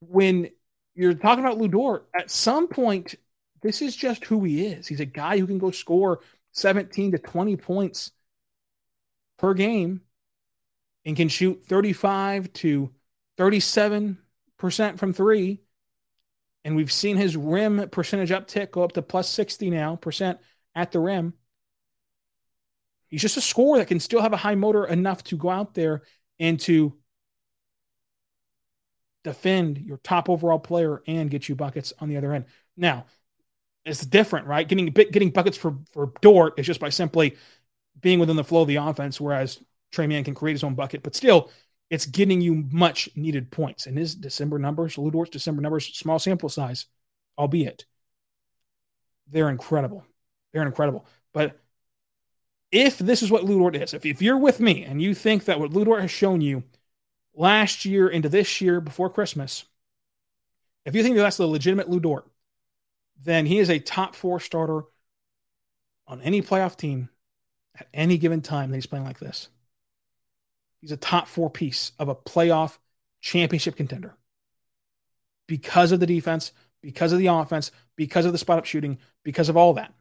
when 0.00 0.50
you're 0.94 1.14
talking 1.14 1.44
about 1.44 1.58
Lu 1.58 1.68
Dort, 1.68 2.08
at 2.18 2.30
some 2.30 2.68
point, 2.68 3.14
this 3.62 3.82
is 3.82 3.94
just 3.94 4.24
who 4.24 4.44
he 4.44 4.66
is. 4.66 4.86
He's 4.86 5.00
a 5.00 5.06
guy 5.06 5.38
who 5.38 5.46
can 5.46 5.58
go 5.58 5.70
score 5.70 6.20
17 6.52 7.12
to 7.12 7.18
20 7.18 7.56
points 7.56 8.12
per 9.38 9.54
game 9.54 10.02
and 11.04 11.16
can 11.16 11.28
shoot 11.28 11.64
35 11.64 12.52
to 12.54 12.90
37% 13.38 14.16
from 14.98 15.12
three. 15.12 15.60
And 16.64 16.76
we've 16.76 16.92
seen 16.92 17.16
his 17.16 17.36
rim 17.36 17.88
percentage 17.88 18.30
uptick 18.30 18.70
go 18.70 18.84
up 18.84 18.92
to 18.92 19.02
plus 19.02 19.28
60 19.30 19.70
now 19.70 19.96
percent 19.96 20.38
at 20.74 20.92
the 20.92 21.00
rim. 21.00 21.34
He's 23.10 23.22
just 23.22 23.36
a 23.36 23.40
scorer 23.40 23.78
that 23.78 23.88
can 23.88 24.00
still 24.00 24.22
have 24.22 24.32
a 24.32 24.38
high 24.38 24.54
motor 24.54 24.84
enough 24.86 25.24
to 25.24 25.36
go 25.36 25.50
out 25.50 25.74
there 25.74 26.02
and 26.38 26.58
to 26.60 26.96
defend 29.24 29.78
your 29.78 29.98
top 29.98 30.28
overall 30.28 30.58
player 30.58 31.02
and 31.06 31.30
get 31.30 31.48
you 31.48 31.54
buckets 31.54 31.92
on 31.98 32.08
the 32.08 32.16
other 32.16 32.32
end. 32.32 32.46
Now, 32.76 33.06
it's 33.84 34.04
different, 34.04 34.46
right? 34.46 34.66
Getting 34.66 34.86
getting 34.86 35.30
buckets 35.30 35.56
for 35.56 35.78
for 35.92 36.12
Dort 36.20 36.58
is 36.58 36.66
just 36.66 36.80
by 36.80 36.90
simply 36.90 37.36
being 38.00 38.18
within 38.18 38.36
the 38.36 38.44
flow 38.44 38.62
of 38.62 38.68
the 38.68 38.76
offense, 38.76 39.20
whereas 39.20 39.60
Tre 39.90 40.06
Mann 40.06 40.24
can 40.24 40.34
create 40.34 40.54
his 40.54 40.64
own 40.64 40.74
bucket. 40.74 41.02
But 41.02 41.16
still, 41.16 41.50
it's 41.88 42.06
getting 42.06 42.40
you 42.40 42.54
much 42.70 43.08
needed 43.16 43.50
points. 43.50 43.86
And 43.86 43.98
his 43.98 44.14
December 44.14 44.58
numbers, 44.58 44.94
Dort's 44.94 45.30
December 45.30 45.60
numbers, 45.62 45.86
small 45.86 46.18
sample 46.18 46.48
size, 46.48 46.86
albeit, 47.36 47.84
they're 49.28 49.50
incredible. 49.50 50.04
They're 50.52 50.62
incredible. 50.62 51.06
But 51.32 51.58
if 52.72 52.98
this 52.98 53.22
is 53.22 53.30
what 53.30 53.44
Lu 53.44 53.58
Dort 53.58 53.76
is, 53.76 53.94
if, 53.94 54.06
if 54.06 54.22
you're 54.22 54.38
with 54.38 54.60
me 54.60 54.84
and 54.84 55.02
you 55.02 55.14
think 55.14 55.44
that 55.44 55.58
what 55.58 55.72
Lu 55.72 55.84
Dort 55.84 56.02
has 56.02 56.10
shown 56.10 56.40
you 56.40 56.62
last 57.34 57.84
year 57.84 58.08
into 58.08 58.28
this 58.28 58.60
year 58.60 58.80
before 58.80 59.10
Christmas, 59.10 59.64
if 60.84 60.94
you 60.94 61.02
think 61.02 61.16
that 61.16 61.22
that's 61.22 61.36
the 61.36 61.46
legitimate 61.46 61.90
Lu 61.90 62.00
Dort, 62.00 62.26
then 63.22 63.46
he 63.46 63.58
is 63.58 63.68
a 63.68 63.78
top 63.78 64.14
four 64.14 64.40
starter 64.40 64.84
on 66.06 66.20
any 66.22 66.42
playoff 66.42 66.76
team 66.76 67.08
at 67.78 67.88
any 67.92 68.18
given 68.18 68.40
time 68.40 68.70
that 68.70 68.76
he's 68.76 68.86
playing 68.86 69.04
like 69.04 69.18
this. 69.18 69.48
He's 70.80 70.92
a 70.92 70.96
top 70.96 71.28
four 71.28 71.50
piece 71.50 71.92
of 71.98 72.08
a 72.08 72.14
playoff 72.14 72.78
championship 73.20 73.76
contender 73.76 74.16
because 75.46 75.92
of 75.92 76.00
the 76.00 76.06
defense, 76.06 76.52
because 76.80 77.12
of 77.12 77.18
the 77.18 77.26
offense, 77.26 77.70
because 77.96 78.24
of 78.24 78.32
the 78.32 78.38
spot 78.38 78.58
up 78.58 78.64
shooting, 78.64 78.98
because 79.22 79.48
of 79.48 79.56
all 79.56 79.74
that. 79.74 79.92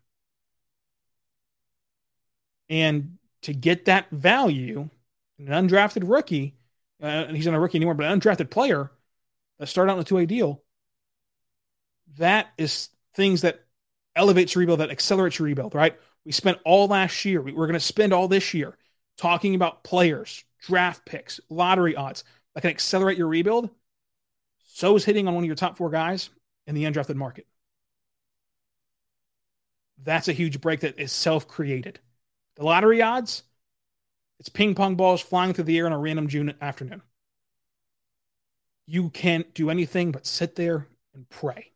And 2.70 3.18
to 3.44 3.54
get 3.54 3.86
that 3.86 4.10
value, 4.12 4.90
an 5.40 5.48
undrafted 5.48 6.08
rookie, 6.08 6.56
uh, 7.02 7.28
he's 7.28 7.46
not 7.46 7.56
a 7.56 7.60
rookie 7.60 7.78
anymore, 7.78 7.96
but 7.96 8.06
an 8.06 8.20
undrafted 8.20 8.50
player 8.50 8.92
that 9.58 9.68
started 9.68 9.92
out 9.92 9.96
in 9.96 10.02
a 10.02 10.06
two 10.06 10.16
way 10.16 10.26
deal, 10.26 10.62
that 12.18 12.48
is 12.58 12.90
things 13.14 13.42
that 13.42 13.64
elevates 14.16 14.56
your 14.56 14.60
rebuild, 14.60 14.80
that 14.80 14.92
accelerates 14.92 15.40
your 15.40 15.46
rebuild, 15.46 15.74
right? 15.76 15.98
We 16.26 16.32
spent 16.32 16.60
all 16.66 16.88
last 16.88 17.24
year, 17.26 17.42
we, 17.42 17.54
we're 17.54 17.68
going 17.68 17.74
to 17.74 17.80
spend 17.80 18.14
all 18.14 18.28
this 18.28 18.54
year 18.54 18.78
talking 19.18 19.56
about 19.56 19.84
players, 19.84 20.44
draft 20.60 21.06
picks, 21.06 21.40
lottery 21.50 21.96
odds 21.96 22.24
that 22.54 22.62
can 22.62 22.70
accelerate 22.70 23.18
your 23.18 23.28
rebuild. 23.28 23.70
So 24.74 24.96
is 24.96 25.06
hitting 25.06 25.28
on 25.28 25.36
one 25.36 25.44
of 25.44 25.48
your 25.48 25.56
top 25.56 25.78
four 25.78 25.90
guys 25.90 26.30
in 26.68 26.76
the 26.76 26.84
undrafted 26.84 27.16
market. 27.16 27.48
That's 30.02 30.28
a 30.28 30.34
huge 30.34 30.62
break 30.62 30.82
that 30.82 31.00
is 31.00 31.12
self 31.12 31.48
created. 31.48 32.00
The 32.60 32.66
lottery 32.66 33.02
odds, 33.02 33.44
it's 34.38 34.50
ping 34.50 34.76
pong 34.76 34.96
balls 34.96 35.22
flying 35.22 35.54
through 35.54 35.64
the 35.64 35.78
air 35.78 35.86
on 35.86 35.94
a 35.94 35.98
random 35.98 36.28
June 36.28 36.54
afternoon. 36.60 37.02
You 38.86 39.12
can't 39.12 39.54
do 39.54 39.70
anything 39.70 40.12
but 40.12 40.26
sit 40.28 40.58
there 40.58 40.86
and 41.14 41.30
pray 41.30 41.72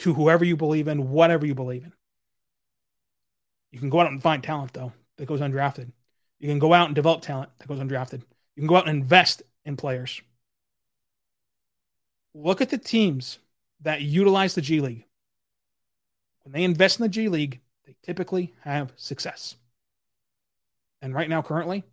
to 0.00 0.12
whoever 0.12 0.44
you 0.44 0.54
believe 0.54 0.86
in, 0.86 1.08
whatever 1.08 1.46
you 1.46 1.54
believe 1.54 1.84
in. 1.84 1.94
You 3.70 3.78
can 3.78 3.88
go 3.88 4.00
out 4.00 4.12
and 4.12 4.22
find 4.22 4.42
talent, 4.42 4.74
though, 4.74 4.92
that 5.16 5.24
goes 5.24 5.40
undrafted. 5.40 5.90
You 6.40 6.48
can 6.48 6.58
go 6.58 6.74
out 6.74 6.88
and 6.88 6.94
develop 6.94 7.22
talent 7.22 7.48
that 7.58 7.68
goes 7.68 7.78
undrafted. 7.78 8.20
You 8.54 8.60
can 8.60 8.66
go 8.66 8.76
out 8.76 8.86
and 8.86 8.98
invest 8.98 9.40
in 9.64 9.78
players. 9.78 10.20
Look 12.34 12.60
at 12.60 12.68
the 12.68 12.76
teams 12.76 13.38
that 13.80 14.02
utilize 14.02 14.54
the 14.54 14.60
G 14.60 14.82
League. 14.82 15.06
When 16.42 16.52
they 16.52 16.64
invest 16.64 16.98
in 16.98 17.04
the 17.04 17.08
G 17.08 17.30
League, 17.30 17.60
they 17.86 17.96
typically 18.02 18.52
have 18.60 18.92
success. 18.96 19.56
And 21.02 21.12
right 21.14 21.28
now, 21.28 21.42
currently, 21.42 21.84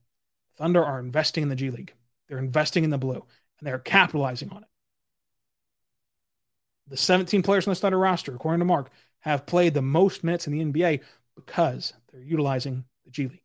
Thunder 0.56 0.86
are 0.86 1.00
investing 1.00 1.44
in 1.44 1.50
the 1.50 1.56
G 1.56 1.72
League. 1.72 1.94
They're 2.28 2.38
investing 2.38 2.84
in 2.84 2.92
the 2.92 2.98
blue 2.98 3.26
and 3.60 3.68
they're 3.68 3.80
capitalizing 3.80 4.52
on 4.52 4.62
it. 4.62 4.70
The 6.88 6.98
17 6.98 7.42
players 7.42 7.68
on 7.68 7.72
the 7.72 7.80
Thunder 7.80 7.98
roster, 7.98 8.34
according 8.34 8.60
to 8.60 8.66
Mark, 8.66 8.92
have 9.20 9.46
played 9.46 9.74
the 9.74 9.82
most 9.82 10.24
minutes 10.24 10.48
in 10.48 10.54
the 10.54 10.64
NBA 10.64 11.02
because 11.36 11.94
they're 12.12 12.22
utilizing 12.22 12.86
the 13.06 13.12
G 13.12 13.24
League. 13.28 13.42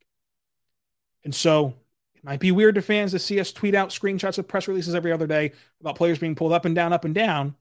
And 1.24 1.34
so 1.34 1.74
it 2.14 2.24
might 2.24 2.40
be 2.40 2.52
weird 2.52 2.74
to 2.74 2.82
fans 2.82 3.12
to 3.12 3.18
see 3.18 3.40
us 3.40 3.52
tweet 3.52 3.74
out 3.74 3.88
screenshots 3.88 4.38
of 4.38 4.46
press 4.46 4.68
releases 4.68 4.94
every 4.94 5.12
other 5.12 5.26
day 5.26 5.52
about 5.80 5.96
players 5.96 6.18
being 6.18 6.34
pulled 6.34 6.52
up 6.52 6.64
and 6.64 6.74
down, 6.74 6.92
up 6.92 7.04
and 7.04 7.14
down, 7.14 7.54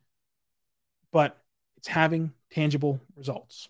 but 1.11 1.41
it's 1.77 1.87
having 1.87 2.33
tangible 2.51 2.99
results. 3.15 3.69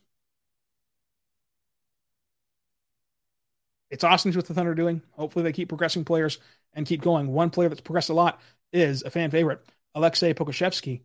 It's 3.94 4.04
awesome 4.04 4.32
to 4.32 4.38
what 4.40 4.48
the 4.48 4.56
Thunder 4.56 4.72
are 4.72 4.76
doing. 4.76 5.04
Hopefully, 5.12 5.44
they 5.44 5.54
keep 5.54 5.70
progressing 5.70 6.04
players 6.04 6.40
and 6.74 6.86
keep 6.86 7.02
going. 7.02 7.28
One 7.28 7.52
player 7.52 7.70
that's 7.70 7.80
progressed 7.80 8.10
a 8.10 8.14
lot 8.14 8.42
is 8.72 9.04
a 9.04 9.12
fan 9.12 9.30
favorite, 9.30 9.62
Aleksej 9.96 10.34
Pokusevski. 10.34 11.02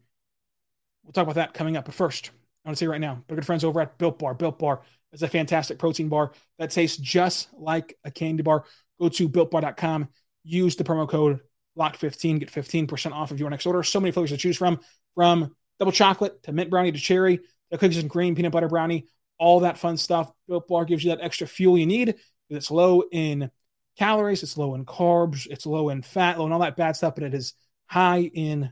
We'll 1.05 1.13
talk 1.13 1.25
about 1.25 1.35
that 1.35 1.53
coming 1.53 1.77
up. 1.77 1.85
But 1.85 1.95
first, 1.95 2.31
I 2.65 2.69
want 2.69 2.79
to 2.79 2.83
say 2.83 2.89
right 2.89 3.01
now, 3.01 3.23
our 3.29 3.37
good 3.37 3.45
friends 3.45 3.63
over 3.63 3.83
at 3.83 3.99
Built 3.99 4.19
Bar. 4.19 4.33
Built 4.33 4.59
Bar 4.59 4.81
is 5.13 5.23
a 5.23 5.29
fantastic 5.29 5.79
protein 5.79 6.09
bar 6.09 6.33
that 6.59 6.71
tastes 6.71 6.97
just 6.97 7.49
like 7.53 7.95
a 8.05 8.11
candy 8.11 8.43
bar. 8.43 8.65
Go 8.99 9.11
to 9.11 9.29
builtbar.com, 9.29 10.09
use 10.43 10.75
the 10.77 10.85
promo 10.85 11.07
code 11.07 11.41
lock 11.77 11.97
15, 11.97 12.39
get 12.39 12.51
15% 12.51 13.13
off 13.13 13.31
of 13.31 13.39
your 13.39 13.51
next 13.51 13.67
order. 13.67 13.83
So 13.83 14.01
many 14.01 14.13
flavors 14.13 14.31
to 14.31 14.39
choose 14.39 14.57
from, 14.57 14.81
from 15.15 15.55
double 15.79 15.93
chocolate 15.93 16.43
to 16.45 16.53
mint 16.53 16.71
brownie 16.71 16.91
to 16.91 16.99
cherry, 16.99 17.39
to 17.71 17.79
cookies 17.79 17.99
and 17.99 18.11
cream, 18.11 18.35
peanut 18.35 18.51
butter 18.51 18.67
brownie, 18.67 19.07
all 19.39 19.61
that 19.61 19.79
fun 19.79 19.99
stuff. 19.99 20.33
Built 20.49 20.67
Bar 20.67 20.87
gives 20.87 21.05
you 21.05 21.11
that 21.11 21.23
extra 21.23 21.47
fuel 21.47 21.79
you 21.79 21.87
need. 21.87 22.17
It's 22.51 22.71
low 22.71 23.03
in 23.11 23.51
calories, 23.99 24.43
it's 24.43 24.57
low 24.57 24.75
in 24.75 24.85
carbs, 24.85 25.47
it's 25.51 25.67
low 25.67 25.89
in 25.89 26.03
fat, 26.03 26.39
low 26.39 26.47
in 26.47 26.53
all 26.53 26.61
that 26.61 26.77
bad 26.77 26.97
stuff, 26.97 27.15
but 27.15 27.25
it 27.25 27.35
is 27.35 27.55
high 27.87 28.31
in 28.33 28.71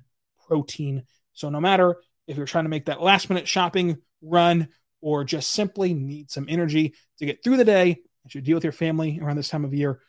protein. 0.48 1.04
So 1.32 1.50
no 1.50 1.60
matter 1.60 1.96
if 2.26 2.36
you're 2.36 2.46
trying 2.46 2.64
to 2.64 2.70
make 2.70 2.86
that 2.86 3.02
last 3.02 3.28
minute 3.28 3.48
shopping 3.48 3.98
run 4.22 4.68
or 5.00 5.24
just 5.24 5.50
simply 5.50 5.94
need 5.94 6.30
some 6.30 6.46
energy 6.48 6.94
to 7.18 7.26
get 7.26 7.42
through 7.42 7.56
the 7.58 7.64
day 7.64 7.98
as 8.24 8.34
you 8.34 8.40
deal 8.40 8.56
with 8.56 8.64
your 8.64 8.72
family 8.72 9.18
around 9.20 9.36
this 9.36 9.48
time 9.48 9.64
of 9.64 9.74
year, 9.74 10.00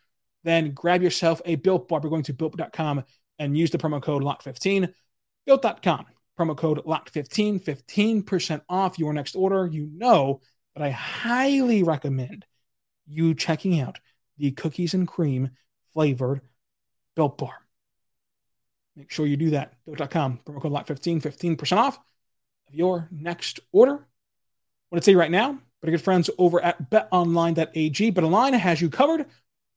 then 0.43 0.71
grab 0.71 1.01
yourself 1.01 1.41
a 1.45 1.55
Built 1.55 1.87
Bar 1.87 1.99
by 1.99 2.09
going 2.09 2.23
to 2.23 2.33
built.com 2.33 3.03
and 3.39 3.57
use 3.57 3.71
the 3.71 3.77
promo 3.77 4.01
code 4.01 4.23
LOCK15. 4.23 4.91
Built.com, 5.45 6.05
promo 6.37 6.57
code 6.57 6.83
LOCK15, 6.85 7.63
15% 7.63 8.61
off 8.69 8.99
your 8.99 9.13
next 9.13 9.35
order. 9.35 9.67
You 9.67 9.89
know 9.93 10.41
that 10.75 10.83
I 10.83 10.89
highly 10.89 11.83
recommend 11.83 12.45
you 13.07 13.33
checking 13.33 13.79
out 13.79 13.99
the 14.37 14.51
cookies 14.51 14.93
and 14.93 15.07
cream 15.07 15.51
flavored 15.93 16.41
Built 17.15 17.37
Bar. 17.37 17.53
Make 18.95 19.11
sure 19.11 19.25
you 19.25 19.37
do 19.37 19.51
that. 19.51 19.73
Built.com, 19.85 20.39
promo 20.45 20.61
code 20.61 20.71
LOCK15, 20.71 21.21
15% 21.21 21.77
off 21.77 21.97
of 22.67 22.75
your 22.75 23.07
next 23.11 23.59
order. 23.71 24.07
Want 24.91 25.01
to 25.03 25.05
tell 25.05 25.11
you 25.13 25.19
right 25.19 25.31
now, 25.31 25.59
but 25.81 25.89
good 25.89 26.01
friends 26.01 26.29
over 26.37 26.63
at 26.63 26.89
betonline.ag. 26.89 28.11
BetOnline 28.11 28.57
has 28.57 28.81
you 28.81 28.89
covered 28.89 29.25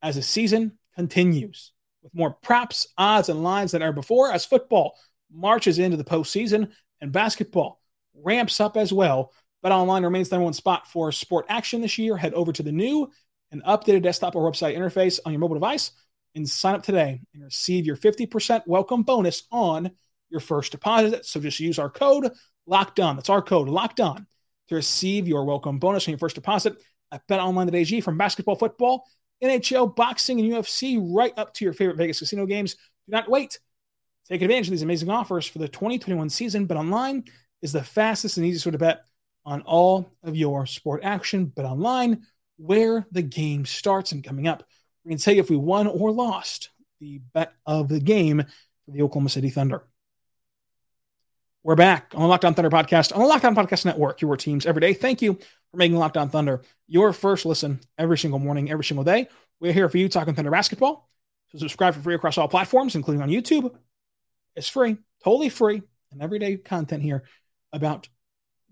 as 0.02 0.16
the 0.16 0.22
season 0.22 0.78
continues 0.94 1.72
with 2.02 2.14
more 2.14 2.30
props, 2.30 2.86
odds, 2.96 3.28
and 3.28 3.42
lines 3.42 3.72
than 3.72 3.82
ever 3.82 3.92
before 3.92 4.32
as 4.32 4.44
football 4.44 4.96
marches 5.32 5.78
into 5.78 5.96
the 5.96 6.04
postseason 6.04 6.70
and 7.00 7.12
basketball 7.12 7.80
ramps 8.14 8.60
up 8.60 8.76
as 8.76 8.92
well. 8.92 9.32
BetOnline 9.64 10.04
remains 10.04 10.28
the 10.28 10.36
number 10.36 10.44
one 10.44 10.52
spot 10.52 10.86
for 10.86 11.12
sport 11.12 11.46
action 11.48 11.80
this 11.80 11.98
year. 11.98 12.16
Head 12.16 12.34
over 12.34 12.52
to 12.52 12.62
the 12.62 12.72
new 12.72 13.10
and 13.52 13.62
updated 13.64 14.02
desktop 14.02 14.36
or 14.36 14.50
website 14.50 14.76
interface 14.76 15.20
on 15.24 15.32
your 15.32 15.40
mobile 15.40 15.56
device 15.56 15.90
and 16.34 16.48
sign 16.48 16.74
up 16.74 16.82
today 16.82 17.20
and 17.34 17.44
receive 17.44 17.86
your 17.86 17.96
50% 17.96 18.62
welcome 18.66 19.02
bonus 19.02 19.42
on 19.50 19.90
your 20.30 20.40
first 20.40 20.72
deposit. 20.72 21.26
So 21.26 21.40
just 21.40 21.60
use 21.60 21.78
our 21.78 21.90
code 21.90 22.30
locked 22.66 23.00
on. 23.00 23.16
That's 23.16 23.28
our 23.28 23.42
code 23.42 23.68
locked 23.68 24.00
on 24.00 24.26
to 24.68 24.74
receive 24.74 25.26
your 25.26 25.44
welcome 25.44 25.78
bonus 25.78 26.06
on 26.06 26.12
your 26.12 26.18
first 26.18 26.36
deposit 26.36 26.76
at 27.12 27.26
betonline.ag 27.26 28.00
from 28.00 28.16
basketball, 28.16 28.54
football, 28.54 29.04
NHL, 29.42 29.94
boxing, 29.94 30.40
and 30.40 30.50
UFC, 30.50 31.00
right 31.02 31.32
up 31.36 31.52
to 31.54 31.64
your 31.64 31.74
favorite 31.74 31.96
Vegas 31.96 32.20
casino 32.20 32.46
games. 32.46 32.74
Do 32.74 33.12
not 33.12 33.28
wait. 33.28 33.58
Take 34.28 34.42
advantage 34.42 34.68
of 34.68 34.72
these 34.72 34.82
amazing 34.82 35.10
offers 35.10 35.46
for 35.46 35.58
the 35.58 35.68
2021 35.68 36.30
season. 36.30 36.66
Bet 36.66 36.76
online 36.76 37.24
is 37.62 37.72
the 37.72 37.82
fastest 37.82 38.36
and 38.36 38.46
easiest 38.46 38.66
way 38.66 38.72
to 38.72 38.78
bet 38.78 39.02
on 39.50 39.62
all 39.62 40.08
of 40.22 40.36
your 40.36 40.64
sport 40.64 41.00
action. 41.02 41.52
BetOnline, 41.54 42.22
where 42.56 43.04
the 43.10 43.20
game 43.20 43.66
starts 43.66 44.12
and 44.12 44.22
coming 44.22 44.46
up. 44.46 44.62
We 45.04 45.10
can 45.10 45.18
tell 45.18 45.34
you 45.34 45.40
if 45.40 45.50
we 45.50 45.56
won 45.56 45.88
or 45.88 46.12
lost 46.12 46.70
the 47.00 47.20
bet 47.34 47.52
of 47.66 47.88
the 47.88 47.98
game 47.98 48.44
for 48.84 48.90
the 48.92 49.02
Oklahoma 49.02 49.28
City 49.28 49.50
Thunder. 49.50 49.82
We're 51.64 51.74
back 51.74 52.12
on 52.14 52.22
the 52.22 52.28
Locked 52.28 52.44
On 52.44 52.54
Thunder 52.54 52.70
podcast 52.70 53.12
on 53.12 53.20
the 53.20 53.26
Locked 53.26 53.44
On 53.44 53.56
Podcast 53.56 53.84
Network, 53.84 54.20
your 54.22 54.36
teams 54.36 54.66
every 54.66 54.80
day. 54.80 54.94
Thank 54.94 55.20
you 55.20 55.34
for 55.34 55.76
making 55.76 55.96
Locked 55.98 56.16
On 56.16 56.30
Thunder 56.30 56.62
your 56.86 57.12
first 57.12 57.44
listen 57.44 57.80
every 57.98 58.18
single 58.18 58.38
morning, 58.38 58.70
every 58.70 58.84
single 58.84 59.04
day. 59.04 59.28
We're 59.58 59.72
here 59.72 59.88
for 59.88 59.98
you 59.98 60.08
talking 60.08 60.34
Thunder 60.34 60.50
basketball. 60.50 61.10
So 61.50 61.58
subscribe 61.58 61.94
for 61.94 62.00
free 62.00 62.14
across 62.14 62.38
all 62.38 62.46
platforms, 62.46 62.94
including 62.94 63.20
on 63.20 63.28
YouTube. 63.28 63.74
It's 64.54 64.68
free, 64.68 64.96
totally 65.24 65.48
free, 65.48 65.82
and 66.12 66.22
everyday 66.22 66.56
content 66.56 67.02
here 67.02 67.24
about 67.72 68.08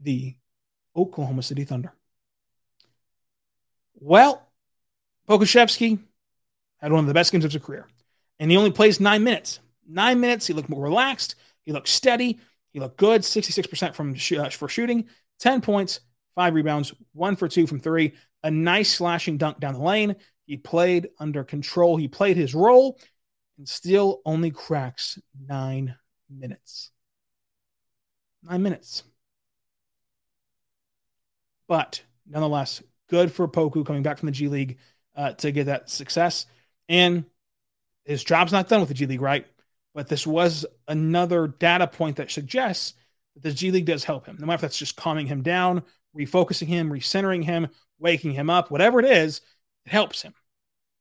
the 0.01 0.37
Oklahoma 0.99 1.43
City 1.43 1.65
Thunder. 1.65 1.93
Well, 3.95 4.47
Pokusevski 5.29 5.99
had 6.79 6.93
one 6.93 7.01
of 7.01 7.07
the 7.07 7.15
best 7.15 7.33
games 7.33 7.45
of 7.45 7.53
his 7.53 7.63
career, 7.63 7.87
and 8.39 8.51
he 8.51 8.57
only 8.57 8.73
plays 8.73 9.01
nine 9.01 9.23
minutes. 9.25 9.61
Nine 9.89 10.21
minutes. 10.21 10.47
He 10.47 10.53
looked 10.53 10.69
more 10.69 10.83
relaxed. 10.83 11.37
He 11.65 11.73
looked 11.73 11.89
steady. 11.89 12.41
He 12.73 12.81
looked 12.81 12.99
good. 12.99 13.23
66% 13.23 13.95
from 13.95 14.15
uh, 14.15 14.51
for 14.51 14.69
shooting, 14.69 15.07
10 15.41 15.61
points, 15.61 16.01
five 16.35 16.55
rebounds, 16.55 16.93
one 17.13 17.37
for 17.37 17.49
two 17.49 17.67
from 17.67 17.81
three. 17.81 18.15
A 18.43 18.51
nice 18.51 18.93
slashing 18.93 19.39
dunk 19.39 19.61
down 19.61 19.75
the 19.75 19.81
lane. 19.81 20.17
He 20.47 20.57
played 20.57 21.09
under 21.19 21.45
control. 21.45 21.97
He 21.97 22.09
played 22.09 22.37
his 22.37 22.55
role 22.55 22.99
and 23.57 23.69
still 23.69 24.21
only 24.25 24.51
cracks 24.51 25.19
nine 25.47 25.97
minutes. 26.31 26.91
Nine 28.43 28.63
minutes. 28.63 29.03
But 31.69 32.03
nonetheless, 32.27 32.83
good 33.09 33.31
for 33.31 33.47
Poku 33.47 33.87
coming 33.87 34.03
back 34.03 34.19
from 34.19 34.27
the 34.27 34.33
G 34.33 34.49
League 34.49 34.79
uh, 35.15 35.33
to 35.35 35.53
get 35.53 35.67
that 35.67 35.91
success. 35.91 36.47
And 36.89 37.25
his 38.05 38.25
job's 38.25 38.53
not 38.53 38.69
done 38.69 38.81
with 38.81 38.89
the 38.89 38.95
G 38.95 39.07
League, 39.07 39.21
right? 39.21 39.47
But 39.95 40.09
this 40.09 40.27
was 40.27 40.67
another 40.87 41.47
data 41.47 41.87
point 41.87 42.17
that 42.17 42.31
suggests 42.31 42.95
that 43.35 43.43
the 43.43 43.53
G 43.53 43.71
League 43.71 43.87
does 43.87 44.05
help 44.05 44.27
him. 44.27 44.37
No 44.41 44.47
matter 44.47 44.57
if 44.57 44.61
that's 44.63 44.79
just 44.79 44.97
calming 44.97 45.27
him 45.27 45.43
down, 45.43 45.83
refocusing 46.17 46.67
him, 46.67 46.91
recentering 46.91 47.45
him, 47.45 47.69
waking 47.99 48.33
him 48.33 48.51
up, 48.51 48.71
whatever 48.71 48.99
it 48.99 49.07
is, 49.07 49.41
it 49.85 49.93
helps 49.93 50.23
him. 50.23 50.35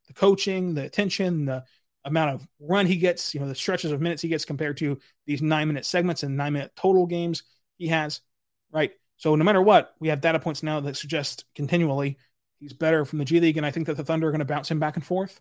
The 0.07 0.13
coaching, 0.13 0.73
the 0.73 0.83
attention, 0.83 1.45
the 1.45 1.63
amount 2.05 2.35
of 2.35 2.47
run 2.59 2.85
he 2.85 2.95
gets, 2.95 3.33
you 3.33 3.39
know, 3.39 3.47
the 3.47 3.55
stretches 3.55 3.91
of 3.91 4.01
minutes 4.01 4.21
he 4.21 4.29
gets 4.29 4.45
compared 4.45 4.77
to 4.77 4.99
these 5.25 5.41
nine 5.41 5.67
minute 5.67 5.85
segments 5.85 6.23
and 6.23 6.37
nine 6.37 6.53
minute 6.53 6.71
total 6.75 7.05
games 7.05 7.43
he 7.77 7.87
has, 7.87 8.21
right? 8.71 8.91
So 9.17 9.35
no 9.35 9.43
matter 9.43 9.61
what, 9.61 9.93
we 9.99 10.07
have 10.09 10.21
data 10.21 10.39
points 10.39 10.63
now 10.63 10.79
that 10.79 10.95
suggest 10.95 11.45
continually 11.55 12.17
he's 12.59 12.73
better 12.73 13.05
from 13.05 13.19
the 13.19 13.25
G 13.25 13.39
League, 13.39 13.57
and 13.57 13.65
I 13.65 13.71
think 13.71 13.87
that 13.87 13.97
the 13.97 14.03
Thunder 14.03 14.27
are 14.27 14.31
going 14.31 14.39
to 14.39 14.45
bounce 14.45 14.69
him 14.69 14.79
back 14.79 14.95
and 14.95 15.05
forth 15.05 15.39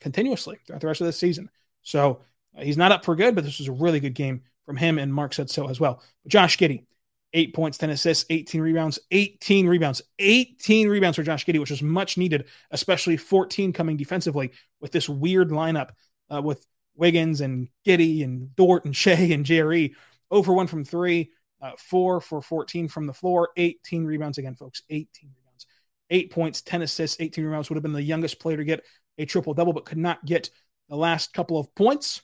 continuously 0.00 0.58
throughout 0.66 0.80
the 0.80 0.86
rest 0.86 1.00
of 1.00 1.06
this 1.06 1.18
season. 1.18 1.50
So 1.82 2.22
uh, 2.56 2.62
he's 2.62 2.76
not 2.76 2.92
up 2.92 3.04
for 3.04 3.16
good, 3.16 3.34
but 3.34 3.44
this 3.44 3.58
was 3.58 3.68
a 3.68 3.72
really 3.72 4.00
good 4.00 4.14
game 4.14 4.42
from 4.66 4.76
him, 4.76 4.98
and 4.98 5.12
Mark 5.12 5.34
said 5.34 5.50
so 5.50 5.68
as 5.68 5.78
well. 5.78 6.02
But 6.22 6.32
Josh 6.32 6.56
Giddey, 6.56 6.84
eight 7.32 7.54
points, 7.54 7.78
10 7.78 7.90
assists, 7.90 8.24
18 8.30 8.60
rebounds, 8.60 8.98
18 9.10 9.66
rebounds, 9.66 10.02
18 10.18 10.88
rebounds 10.88 11.16
for 11.16 11.22
Josh 11.22 11.44
Giddey, 11.44 11.60
which 11.60 11.70
was 11.70 11.82
much 11.82 12.16
needed, 12.16 12.46
especially 12.70 13.16
14 13.16 13.72
coming 13.72 13.96
defensively 13.96 14.52
with 14.80 14.92
this 14.92 15.08
weird 15.08 15.50
lineup 15.50 15.90
uh, 16.32 16.40
with 16.40 16.66
Wiggins 16.96 17.40
and 17.40 17.68
Giddey 17.86 18.24
and 18.24 18.54
Dort 18.56 18.84
and 18.84 18.96
Shai 18.96 19.12
and 19.12 19.44
Jerry. 19.44 19.94
Over 20.30 20.52
one 20.52 20.66
from 20.66 20.84
three, 20.84 21.30
uh, 21.64 21.72
four 21.78 22.20
for 22.20 22.42
14 22.42 22.88
from 22.88 23.06
the 23.06 23.12
floor, 23.14 23.48
18 23.56 24.04
rebounds 24.04 24.36
again, 24.36 24.54
folks. 24.54 24.82
18 24.90 25.30
rebounds, 25.30 25.66
eight 26.10 26.30
points, 26.30 26.60
10 26.60 26.82
assists, 26.82 27.16
18 27.20 27.42
rebounds. 27.44 27.70
Would 27.70 27.76
have 27.76 27.82
been 27.82 27.94
the 27.94 28.02
youngest 28.02 28.38
player 28.38 28.58
to 28.58 28.64
get 28.64 28.84
a 29.16 29.24
triple 29.24 29.54
double, 29.54 29.72
but 29.72 29.86
could 29.86 29.98
not 29.98 30.24
get 30.26 30.50
the 30.90 30.96
last 30.96 31.32
couple 31.32 31.58
of 31.58 31.74
points. 31.74 32.20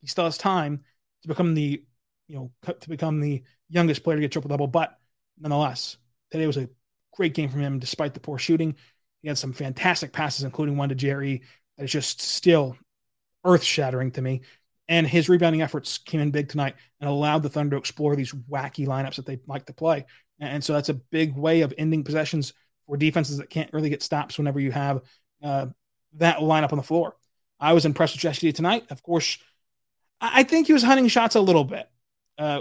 He 0.00 0.06
still 0.06 0.24
has 0.24 0.38
time 0.38 0.84
to 1.22 1.28
become 1.28 1.54
the, 1.54 1.82
you 2.28 2.36
know, 2.36 2.74
to 2.80 2.88
become 2.88 3.20
the 3.20 3.42
youngest 3.68 4.04
player 4.04 4.18
to 4.18 4.20
get 4.20 4.30
triple 4.30 4.50
double. 4.50 4.68
But 4.68 4.96
nonetheless, 5.36 5.96
today 6.30 6.46
was 6.46 6.56
a 6.56 6.68
great 7.12 7.34
game 7.34 7.48
from 7.48 7.62
him, 7.62 7.80
despite 7.80 8.14
the 8.14 8.20
poor 8.20 8.38
shooting. 8.38 8.76
He 9.22 9.28
had 9.28 9.38
some 9.38 9.52
fantastic 9.52 10.12
passes, 10.12 10.44
including 10.44 10.76
one 10.76 10.90
to 10.90 10.94
Jerry 10.94 11.42
that 11.76 11.84
is 11.84 11.90
just 11.90 12.20
still 12.20 12.76
earth 13.44 13.64
shattering 13.64 14.12
to 14.12 14.22
me. 14.22 14.42
And 14.88 15.06
his 15.06 15.28
rebounding 15.28 15.62
efforts 15.62 15.98
came 15.98 16.20
in 16.20 16.30
big 16.30 16.48
tonight 16.48 16.76
and 17.00 17.10
allowed 17.10 17.42
the 17.42 17.48
Thunder 17.48 17.76
to 17.76 17.80
explore 17.80 18.14
these 18.14 18.32
wacky 18.32 18.86
lineups 18.86 19.16
that 19.16 19.26
they 19.26 19.40
like 19.46 19.66
to 19.66 19.72
play. 19.72 20.06
And 20.38 20.62
so 20.62 20.74
that's 20.74 20.90
a 20.90 20.94
big 20.94 21.34
way 21.34 21.62
of 21.62 21.74
ending 21.76 22.04
possessions 22.04 22.52
for 22.86 22.96
defenses 22.96 23.38
that 23.38 23.50
can't 23.50 23.72
really 23.72 23.90
get 23.90 24.02
stops 24.02 24.38
whenever 24.38 24.60
you 24.60 24.70
have 24.70 25.02
uh, 25.42 25.66
that 26.14 26.38
lineup 26.38 26.72
on 26.72 26.78
the 26.78 26.84
floor. 26.84 27.16
I 27.58 27.72
was 27.72 27.84
impressed 27.84 28.14
with 28.14 28.20
Josh 28.20 28.38
tonight. 28.38 28.86
Of 28.90 29.02
course, 29.02 29.38
I 30.20 30.42
think 30.42 30.66
he 30.66 30.72
was 30.72 30.82
hunting 30.82 31.08
shots 31.08 31.34
a 31.34 31.40
little 31.40 31.64
bit 31.64 31.88
uh, 32.38 32.60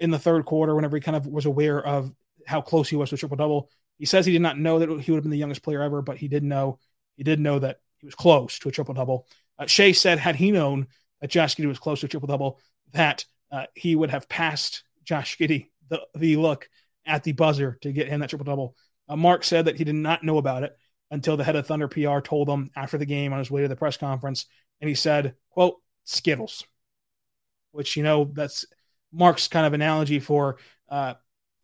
in 0.00 0.10
the 0.10 0.18
third 0.18 0.44
quarter 0.44 0.74
whenever 0.74 0.96
he 0.96 1.00
kind 1.00 1.16
of 1.16 1.26
was 1.26 1.46
aware 1.46 1.84
of 1.84 2.12
how 2.46 2.60
close 2.60 2.88
he 2.88 2.96
was 2.96 3.08
to 3.08 3.14
a 3.14 3.18
triple 3.18 3.36
double. 3.36 3.70
He 3.98 4.06
says 4.06 4.26
he 4.26 4.32
did 4.32 4.42
not 4.42 4.58
know 4.58 4.78
that 4.78 4.88
he 5.00 5.10
would 5.10 5.16
have 5.16 5.24
been 5.24 5.30
the 5.30 5.38
youngest 5.38 5.62
player 5.62 5.82
ever, 5.82 6.02
but 6.02 6.16
he 6.16 6.28
did 6.28 6.42
know 6.42 6.78
he 7.16 7.22
did 7.22 7.40
know 7.40 7.58
that 7.58 7.80
he 7.98 8.06
was 8.06 8.14
close 8.14 8.58
to 8.58 8.68
a 8.68 8.72
triple 8.72 8.94
double. 8.94 9.26
Uh, 9.58 9.66
Shai 9.66 9.92
said, 9.92 10.18
had 10.18 10.36
he 10.36 10.50
known 10.50 10.88
that 11.24 11.30
Josh 11.30 11.56
Giddey 11.56 11.68
was 11.68 11.78
close 11.78 12.00
to 12.00 12.06
a 12.06 12.08
triple 12.10 12.26
double, 12.26 12.60
that 12.92 13.24
uh, 13.50 13.64
he 13.74 13.96
would 13.96 14.10
have 14.10 14.28
passed 14.28 14.84
Josh 15.04 15.38
Giddey 15.38 15.70
the, 15.88 16.02
the 16.14 16.36
look 16.36 16.68
at 17.06 17.24
the 17.24 17.32
buzzer 17.32 17.78
to 17.80 17.92
get 17.92 18.08
him 18.08 18.20
that 18.20 18.28
triple 18.28 18.44
double. 18.44 18.76
Uh, 19.08 19.16
Mark 19.16 19.42
said 19.42 19.64
that 19.64 19.76
he 19.76 19.84
did 19.84 19.94
not 19.94 20.22
know 20.22 20.36
about 20.36 20.64
it 20.64 20.76
until 21.10 21.38
the 21.38 21.44
head 21.44 21.56
of 21.56 21.66
Thunder 21.66 21.88
PR 21.88 22.18
told 22.18 22.46
him 22.46 22.70
after 22.76 22.98
the 22.98 23.06
game 23.06 23.32
on 23.32 23.38
his 23.38 23.50
way 23.50 23.62
to 23.62 23.68
the 23.68 23.74
press 23.74 23.96
conference, 23.96 24.44
and 24.82 24.88
he 24.88 24.94
said, 24.94 25.34
"quote 25.48 25.76
Skittles," 26.04 26.62
which 27.72 27.96
you 27.96 28.02
know 28.02 28.30
that's 28.34 28.66
Mark's 29.10 29.48
kind 29.48 29.64
of 29.64 29.72
analogy 29.72 30.20
for 30.20 30.58
uh, 30.90 31.14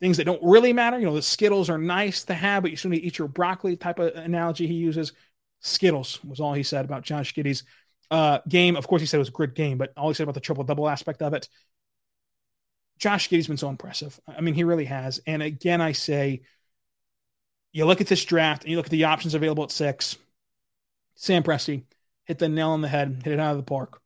things 0.01 0.17
that 0.17 0.25
don't 0.25 0.43
really 0.43 0.73
matter. 0.73 0.99
You 0.99 1.05
know, 1.05 1.15
the 1.15 1.21
Skittles 1.21 1.69
are 1.69 1.77
nice 1.77 2.25
to 2.25 2.35
have, 2.35 2.63
but 2.63 2.71
you 2.71 2.79
still 2.79 2.93
need 2.93 3.01
to 3.01 3.07
eat 3.07 3.19
your 3.19 3.29
broccoli 3.29 3.77
type 3.77 3.99
of 3.99 4.15
analogy 4.15 4.67
he 4.67 4.73
uses. 4.73 5.13
Skittles 5.61 6.19
was 6.25 6.41
all 6.41 6.55
he 6.55 6.63
said 6.63 6.87
about 6.87 7.03
Josh 7.03 7.35
Giddey's 7.35 7.65
uh, 8.11 8.41
game. 8.49 8.77
Of 8.77 8.87
course, 8.87 9.01
he 9.01 9.07
said 9.07 9.19
it 9.19 9.21
was 9.21 9.29
a 9.29 9.33
great 9.33 9.55
game, 9.55 9.79
but 9.79 9.93
all 9.97 10.09
he 10.09 10.15
said 10.15 10.25
about 10.25 10.35
the 10.35 10.41
triple 10.41 10.65
double 10.65 10.89
aspect 10.89 11.23
of 11.23 11.35
it. 11.35 11.49
Josh 12.99 13.29
Giddey's 13.31 13.47
been 13.47 13.57
so 13.57 13.71
impressive. 13.71 14.21
I 14.29 14.43
mean, 14.43 14.55
he 14.55 14.65
really 14.65 14.85
has. 14.85 15.21
And 15.27 15.43
again, 15.43 15.81
I 15.81 15.93
say, 15.93 16.43
you 17.73 17.87
look 17.87 18.01
at 18.01 18.09
this 18.09 18.25
draft 18.25 18.63
and 18.63 18.71
you 18.71 18.77
look 18.77 18.87
at 18.87 18.91
the 18.91 19.05
options 19.05 19.35
available 19.35 19.65
at 19.65 19.71
six. 19.71 20.17
Sam 21.15 21.43
Presti 21.43 21.85
hit 22.25 22.39
the 22.39 22.49
nail 22.49 22.71
on 22.71 22.81
the 22.81 22.89
head, 22.89 23.23
hit 23.25 23.33
it 23.33 23.41
out 23.41 23.53
of 23.53 23.57
the 23.57 23.63
park. 23.63 24.01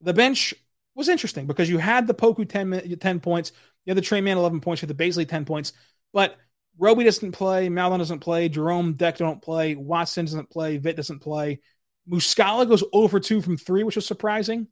The 0.00 0.12
bench 0.12 0.54
was 0.94 1.08
interesting 1.08 1.46
because 1.46 1.68
you 1.68 1.78
had 1.78 2.06
the 2.06 2.14
Poku 2.14 2.48
10, 2.48 2.98
10 2.98 3.20
points, 3.20 3.52
you 3.84 3.90
had 3.90 3.96
the 3.96 4.02
Tre 4.02 4.20
Mann 4.20 4.36
11 4.36 4.60
points, 4.60 4.82
you 4.82 4.88
had 4.88 4.96
the 4.96 5.04
Bazley 5.04 5.28
10 5.28 5.44
points, 5.44 5.72
but 6.12 6.36
Roby 6.78 7.04
doesn't 7.04 7.32
play, 7.32 7.68
Mahlon 7.68 7.98
doesn't 7.98 8.20
play, 8.20 8.48
Jerome 8.48 8.94
Deck 8.94 9.16
don't 9.16 9.40
play, 9.40 9.74
Watson 9.74 10.26
doesn't 10.26 10.50
play, 10.50 10.76
Vit 10.76 10.96
doesn't 10.96 11.20
play. 11.20 11.60
Muscala 12.08 12.68
goes 12.68 12.84
over 12.92 13.20
two 13.20 13.42
from 13.42 13.56
three, 13.56 13.82
which 13.82 13.96
was 13.96 14.06
surprising. 14.06 14.68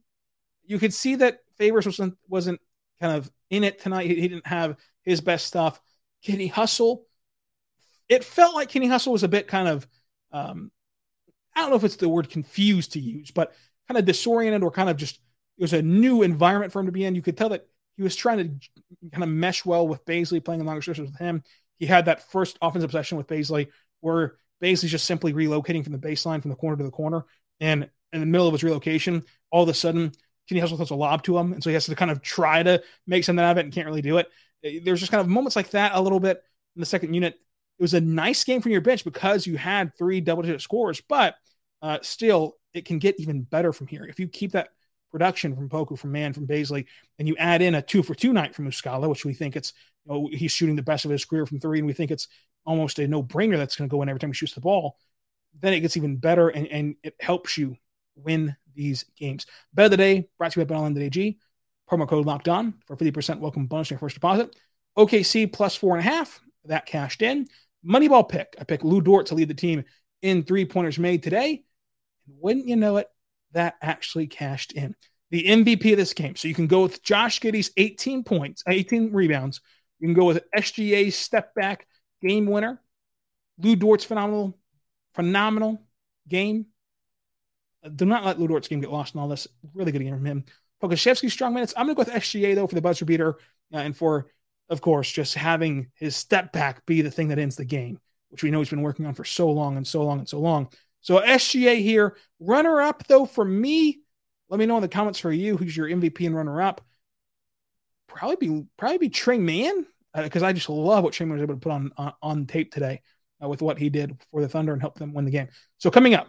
You 0.67 0.79
could 0.79 0.95
see 0.95 1.17
that 1.17 1.41
Favors 1.59 1.87
wasn't 1.87 2.17
wasn't 2.29 2.61
kind 3.01 3.17
of 3.17 3.31
in 3.51 3.65
it 3.65 3.81
tonight. 3.81 4.07
He, 4.07 4.15
he 4.15 4.29
didn't 4.29 4.47
have 4.47 4.77
his 5.03 5.21
best 5.21 5.47
stuff. 5.47 5.81
Kenny 6.25 6.47
Hustle, 6.47 7.07
it 8.09 8.25
felt 8.25 8.55
like 8.55 8.69
Kenny 8.71 8.87
Hustle 8.87 9.13
was 9.13 9.23
a 9.23 9.29
bit 9.29 9.47
kind 9.47 9.69
of, 9.69 9.87
um, 10.33 10.71
I 11.55 11.61
don't 11.61 11.71
know 11.71 11.77
if 11.77 11.85
it's 11.85 11.97
the 11.97 12.09
word 12.09 12.31
confused 12.31 12.93
to 12.93 13.01
use, 13.01 13.31
but 13.31 13.53
kind 13.89 13.99
of 13.99 14.07
disoriented 14.07 14.63
or 14.63 14.71
kind 14.71 14.89
of 14.89 14.97
just 14.97 15.17
it 15.59 15.63
was 15.63 15.73
a 15.73 15.83
new 15.83 16.23
environment 16.23 16.73
for 16.73 16.81
him 16.81 16.87
to 16.87 16.93
be 16.93 17.05
in. 17.05 17.15
You 17.15 17.23
could 17.23 17.37
tell 17.37 17.51
that 17.51 17.67
he 17.97 18.03
was 18.03 18.17
trying 18.17 18.39
to 18.39 19.11
kind 19.11 19.23
of 19.23 19.29
mesh 19.29 19.65
well 19.65 19.87
with 19.87 20.05
Bazley, 20.05 20.45
playing 20.45 20.61
in 20.61 20.67
longer 20.67 20.83
stretches 20.83 21.11
with 21.11 21.19
him. 21.19 21.43
He 21.79 21.87
had 21.87 22.07
that 22.07 22.31
first 22.31 22.59
offensive 22.63 22.91
possession 22.91 23.19
with 23.19 23.27
Bazley 23.27 23.69
where 24.01 24.37
Bazley's 24.63 24.91
just 24.91 25.07
simply 25.07 25.33
relocating 25.33 25.83
from 25.83 25.93
the 25.93 25.99
baseline 25.99 26.41
from 26.41 26.51
the 26.51 26.57
corner 26.57 26.77
to 26.77 26.85
the 26.85 26.91
corner. 26.91 27.25
And 27.61 27.89
in 28.13 28.21
the 28.21 28.27
middle 28.27 28.47
of 28.47 28.53
his 28.53 28.65
relocation, 28.65 29.25
all 29.51 29.65
of 29.65 29.69
a 29.69 29.75
sudden, 29.75 30.13
Kenny 30.49 30.61
Hustle 30.61 30.77
throws 30.77 30.91
a 30.91 30.95
lob 30.95 31.23
to 31.25 31.37
him. 31.39 31.53
And 31.53 31.63
so 31.63 31.71
he 31.71 31.75
has 31.75 31.87
to 31.87 31.95
kind 31.95 32.11
of 32.11 32.23
try 32.23 32.63
to 32.63 32.83
make 33.07 33.25
something 33.25 33.45
out 33.45 33.53
of 33.53 33.59
it 33.59 33.65
and 33.65 33.73
can't 33.73 33.87
really 33.87 34.03
do 34.03 34.19
it. 34.19 34.29
There's 34.83 35.01
just 35.01 35.11
kind 35.11 35.21
of 35.21 35.29
moments 35.29 35.57
like 35.57 35.71
that 35.71 35.93
a 35.95 36.01
little 36.01 36.21
bit 36.21 36.43
in 36.77 36.81
the 36.81 36.87
second 36.87 37.15
unit. 37.15 37.35
It 37.79 37.83
was 37.83 37.95
a 37.95 38.01
nice 38.01 38.45
game 38.45 38.61
from 38.61 38.73
your 38.73 38.81
bench 38.81 39.05
because 39.05 39.47
you 39.47 39.57
had 39.57 39.97
three 39.97 40.21
double 40.21 40.43
digit 40.43 40.61
scores, 40.61 41.01
but 41.01 41.35
uh, 41.83 41.99
still, 42.03 42.57
it 42.73 42.85
can 42.85 42.99
get 42.99 43.19
even 43.21 43.43
better 43.43 43.73
from 43.73 43.89
here. 43.89 44.05
If 44.05 44.19
you 44.19 44.29
keep 44.29 44.53
that 44.53 44.71
production 45.11 45.55
from 45.55 45.69
Poku, 45.69 45.99
from 45.99 46.13
Mann, 46.13 46.33
from 46.33 46.47
Bazley, 46.47 46.87
and 47.19 47.29
you 47.29 47.37
add 47.37 47.63
in 47.63 47.75
a 47.75 47.83
two 47.83 48.03
for 48.03 48.15
two 48.15 48.33
night 48.33 48.55
from 48.55 48.67
Muscala, 48.67 49.09
which 49.09 49.25
we 49.25 49.35
think 49.35 49.55
it's, 49.57 49.73
you 50.05 50.13
know, 50.13 50.29
he's 50.33 50.53
shooting 50.53 50.77
the 50.77 50.83
best 50.83 51.05
of 51.05 51.11
his 51.11 51.25
career 51.25 51.47
from 51.47 51.61
three, 51.61 51.79
and 51.79 51.87
we 51.87 51.93
think 51.93 52.11
it's 52.11 52.29
almost 52.65 52.99
a 52.99 53.07
no 53.07 53.23
brainer 53.23 53.57
that's 53.57 53.77
going 53.77 53.89
to 53.89 53.93
go 53.93 54.03
in 54.03 54.09
every 54.09 54.21
time 54.21 54.31
he 54.31 54.35
shoots 54.35 54.55
the 54.55 54.61
ball, 54.61 54.97
then 55.61 55.73
it 55.73 55.81
gets 55.81 55.97
even 55.97 56.17
better 56.17 56.49
and, 56.49 56.67
and 56.69 56.97
it 57.03 57.15
helps 57.21 57.57
you 57.57 57.77
win 58.17 58.57
these 58.75 59.05
games. 59.17 59.47
Bet 59.73 59.87
of 59.87 59.91
the 59.93 59.97
day 59.97 60.29
brought 60.39 60.53
to 60.53 60.61
you 60.61 60.67
by 60.67 60.75
BetOnline.ag. 60.75 61.39
Promo 61.91 62.09
code 62.09 62.27
locked 62.27 62.49
on 62.49 62.75
for 62.87 62.97
50% 62.97 63.41
welcome 63.41 63.67
bonus 63.67 63.91
on 63.91 63.95
your 63.95 63.99
first 64.01 64.15
deposit. 64.15 64.57
OKC 64.97 65.53
plus 65.53 65.77
four 65.77 65.97
and 65.97 66.07
a 66.07 66.11
half. 66.11 66.41
That 66.67 66.87
cashed 66.87 67.21
in. 67.21 67.47
Moneyball 67.87 68.27
pick. 68.27 68.57
I 68.59 68.65
picked 68.65 68.85
Lu 68.85 69.03
Dort 69.03 69.27
to 69.27 69.35
lead 69.35 69.49
the 69.49 69.55
team 69.55 69.85
in 70.23 70.43
three 70.43 70.65
pointers 70.65 70.99
made 70.99 71.23
today. 71.23 71.63
And 72.27 72.37
wouldn't 72.41 72.67
you 72.67 72.77
know 72.77 72.97
it, 72.97 73.09
that 73.53 73.75
actually 73.83 74.27
cashed 74.27 74.73
in. 74.73 74.95
The 75.31 75.45
MVP 75.45 75.93
of 75.93 75.99
this 75.99 76.15
game. 76.15 76.37
So 76.37 76.49
you 76.49 76.55
can 76.55 76.67
go 76.67 76.83
with 76.83 77.03
Josh 77.03 77.41
Giddey's 77.41 77.71
18 77.77 78.25
points, 78.25 78.63
18 78.67 79.13
rebounds. 79.13 79.61
You 79.99 80.09
can 80.09 80.15
go 80.15 80.25
with 80.25 80.45
SGA's 80.57 81.17
step 81.17 81.55
back 81.55 81.87
game 82.25 82.47
winner. 82.47 82.81
Lu 83.59 83.77
Dort's 83.77 84.05
phenomenal, 84.05 84.59
phenomenal 85.15 85.83
game. 86.29 86.67
Uh, 87.85 87.91
do 87.91 88.05
not 88.05 88.25
let 88.25 88.41
Lu 88.41 88.49
Dort's 88.49 88.69
game 88.69 88.81
get 88.81 88.91
lost 88.91 89.15
in 89.15 89.21
all 89.21 89.29
this. 89.29 89.47
Really 89.75 89.93
good 89.93 90.03
game 90.03 90.15
from 90.15 90.25
him. 90.25 90.45
Pokusevski's 90.83 91.33
strong 91.33 91.55
minutes. 91.55 91.73
I'm 91.77 91.87
going 91.87 91.97
to 91.97 92.05
go 92.05 92.11
with 92.11 92.23
SGA, 92.23 92.55
though, 92.55 92.67
for 92.67 92.75
the 92.75 92.83
buzzer 92.83 93.05
beater 93.05 93.37
uh, 93.73 93.79
and 93.79 93.97
for, 93.97 94.27
of 94.69 94.81
course, 94.81 95.11
just 95.11 95.35
having 95.35 95.91
his 95.95 96.17
step 96.17 96.53
back 96.53 96.85
be 96.87 97.03
the 97.03 97.11
thing 97.11 97.29
that 97.29 97.39
ends 97.39 97.57
the 97.57 97.65
game, 97.65 98.01
which 98.31 98.43
we 98.43 98.51
know 98.51 98.59
he's 98.59 98.71
been 98.71 98.83
working 98.83 99.07
on 99.07 99.15
for 99.15 99.25
so 99.25 99.51
long 99.51 99.77
and 99.77 99.87
so 99.87 100.05
long 100.05 100.19
and 100.19 100.29
so 100.29 100.41
long. 100.41 100.69
So 101.01 101.21
SGA 101.21 101.81
here. 101.81 102.17
Runner 102.41 102.81
up, 102.81 103.07
though, 103.07 103.27
for 103.27 103.45
me, 103.45 104.01
let 104.49 104.59
me 104.59 104.67
know 104.67 104.77
in 104.77 104.83
the 104.83 104.89
comments 104.89 105.19
for 105.19 105.33
you 105.33 105.57
who's 105.57 105.77
your 105.77 105.89
MVP 105.89 106.27
and 106.27 106.35
runner 106.35 106.61
up. 106.61 106.81
Probably 108.09 108.37
be 108.37 108.65
probably 108.77 108.99
be 108.99 109.09
Tre 109.09 109.39
Mann 109.39 109.87
because 110.15 110.43
uh, 110.43 110.47
I 110.47 110.53
just 110.53 110.69
love 110.69 111.05
what 111.05 111.19
Mann 111.19 111.31
was 111.31 111.43
able 111.43 111.55
to 111.55 111.61
put 111.61 111.73
on 111.73 111.93
on, 111.97 112.13
on 112.23 112.47
tape 112.47 112.73
today 112.73 113.03
uh, 113.43 113.49
with 113.49 113.63
what 113.63 113.79
he 113.79 113.89
did 113.89 114.17
for 114.31 114.41
the 114.41 114.49
Thunder 114.49 114.73
and 114.73 114.81
help 114.81 114.99
them 114.99 115.13
win 115.13 115.25
the 115.25 115.31
game. 115.31 115.49
So 115.79 115.91
coming 115.91 116.15
up, 116.15 116.29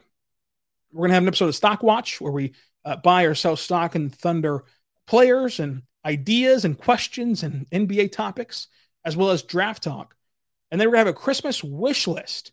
we're 0.91 1.07
gonna 1.07 1.13
have 1.15 1.23
an 1.23 1.27
episode 1.27 1.49
of 1.49 1.55
Stock 1.55 1.83
Watch 1.83 2.19
where 2.19 2.31
we 2.31 2.53
uh, 2.83 2.97
buy 2.97 3.23
or 3.23 3.35
sell 3.35 3.55
stock 3.55 3.95
in 3.95 4.09
Thunder 4.09 4.63
players 5.07 5.59
and 5.59 5.83
ideas 6.05 6.65
and 6.65 6.77
questions 6.77 7.43
and 7.43 7.69
NBA 7.69 8.11
topics, 8.11 8.67
as 9.03 9.15
well 9.15 9.31
as 9.31 9.43
draft 9.43 9.83
talk. 9.83 10.15
And 10.71 10.79
then 10.79 10.87
we're 10.87 10.93
gonna 10.93 11.05
have 11.05 11.15
a 11.15 11.19
Christmas 11.19 11.63
wish 11.63 12.07
list 12.07 12.51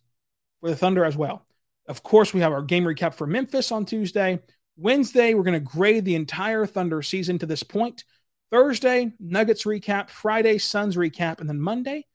for 0.60 0.70
the 0.70 0.76
Thunder 0.76 1.04
as 1.04 1.16
well. 1.16 1.46
Of 1.86 2.02
course, 2.02 2.32
we 2.32 2.40
have 2.40 2.52
our 2.52 2.62
game 2.62 2.84
recap 2.84 3.14
for 3.14 3.26
Memphis 3.26 3.72
on 3.72 3.84
Tuesday. 3.84 4.40
Wednesday, 4.76 5.34
we're 5.34 5.42
going 5.42 5.54
to 5.54 5.60
grade 5.60 6.04
the 6.04 6.14
entire 6.14 6.64
Thunder 6.66 7.02
season 7.02 7.38
to 7.40 7.46
this 7.46 7.62
point. 7.62 8.04
Thursday, 8.52 9.10
Nuggets 9.18 9.64
recap. 9.64 10.10
Friday, 10.10 10.58
Suns 10.58 10.94
recap. 10.94 11.40
And 11.40 11.48
then 11.48 11.58
Monday, 11.58 12.06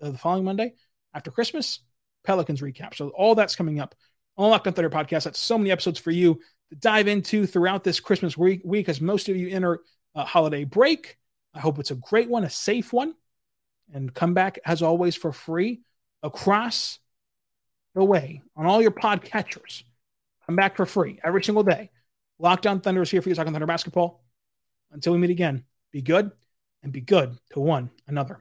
uh, 0.00 0.10
the 0.10 0.18
following 0.18 0.44
Monday, 0.44 0.74
after 1.12 1.32
Christmas, 1.32 1.80
Pelicans 2.24 2.60
recap. 2.60 2.94
So 2.94 3.08
all 3.08 3.34
that's 3.34 3.56
coming 3.56 3.80
up 3.80 3.96
on 4.36 4.48
Locked 4.48 4.68
On 4.68 4.72
Thunder 4.72 4.90
podcast. 4.90 5.24
That's 5.24 5.40
so 5.40 5.58
many 5.58 5.72
episodes 5.72 5.98
for 5.98 6.12
you 6.12 6.40
to 6.70 6.76
dive 6.76 7.08
into 7.08 7.46
throughout 7.46 7.82
this 7.82 7.98
Christmas 7.98 8.38
week, 8.38 8.62
week 8.64 8.88
as 8.88 9.00
most 9.00 9.28
of 9.28 9.36
you 9.36 9.48
enter 9.48 9.80
a 10.14 10.24
holiday 10.24 10.62
break. 10.64 11.18
I 11.52 11.58
hope 11.58 11.80
it's 11.80 11.90
a 11.90 11.96
great 11.96 12.30
one, 12.30 12.44
a 12.44 12.50
safe 12.50 12.92
one, 12.92 13.14
and 13.92 14.14
come 14.14 14.34
back 14.34 14.60
as 14.64 14.82
always 14.82 15.16
for 15.16 15.32
free 15.32 15.80
across 16.22 17.00
the 17.96 18.04
way 18.04 18.40
on 18.54 18.66
all 18.66 18.80
your 18.80 18.92
podcatchers. 18.92 19.82
Come 20.46 20.54
back 20.54 20.76
for 20.76 20.86
free 20.86 21.18
every 21.24 21.42
single 21.42 21.64
day. 21.64 21.90
Locked 22.38 22.68
On 22.68 22.80
Thunder 22.80 23.02
is 23.02 23.10
here 23.10 23.20
for 23.20 23.28
you 23.28 23.34
talking 23.34 23.52
Thunder 23.52 23.66
basketball. 23.66 24.22
Until 24.92 25.14
we 25.14 25.18
meet 25.18 25.30
again, 25.30 25.64
be 25.92 26.02
good 26.02 26.32
and 26.82 26.92
be 26.92 27.00
good 27.00 27.38
to 27.52 27.60
one 27.60 27.90
another. 28.06 28.40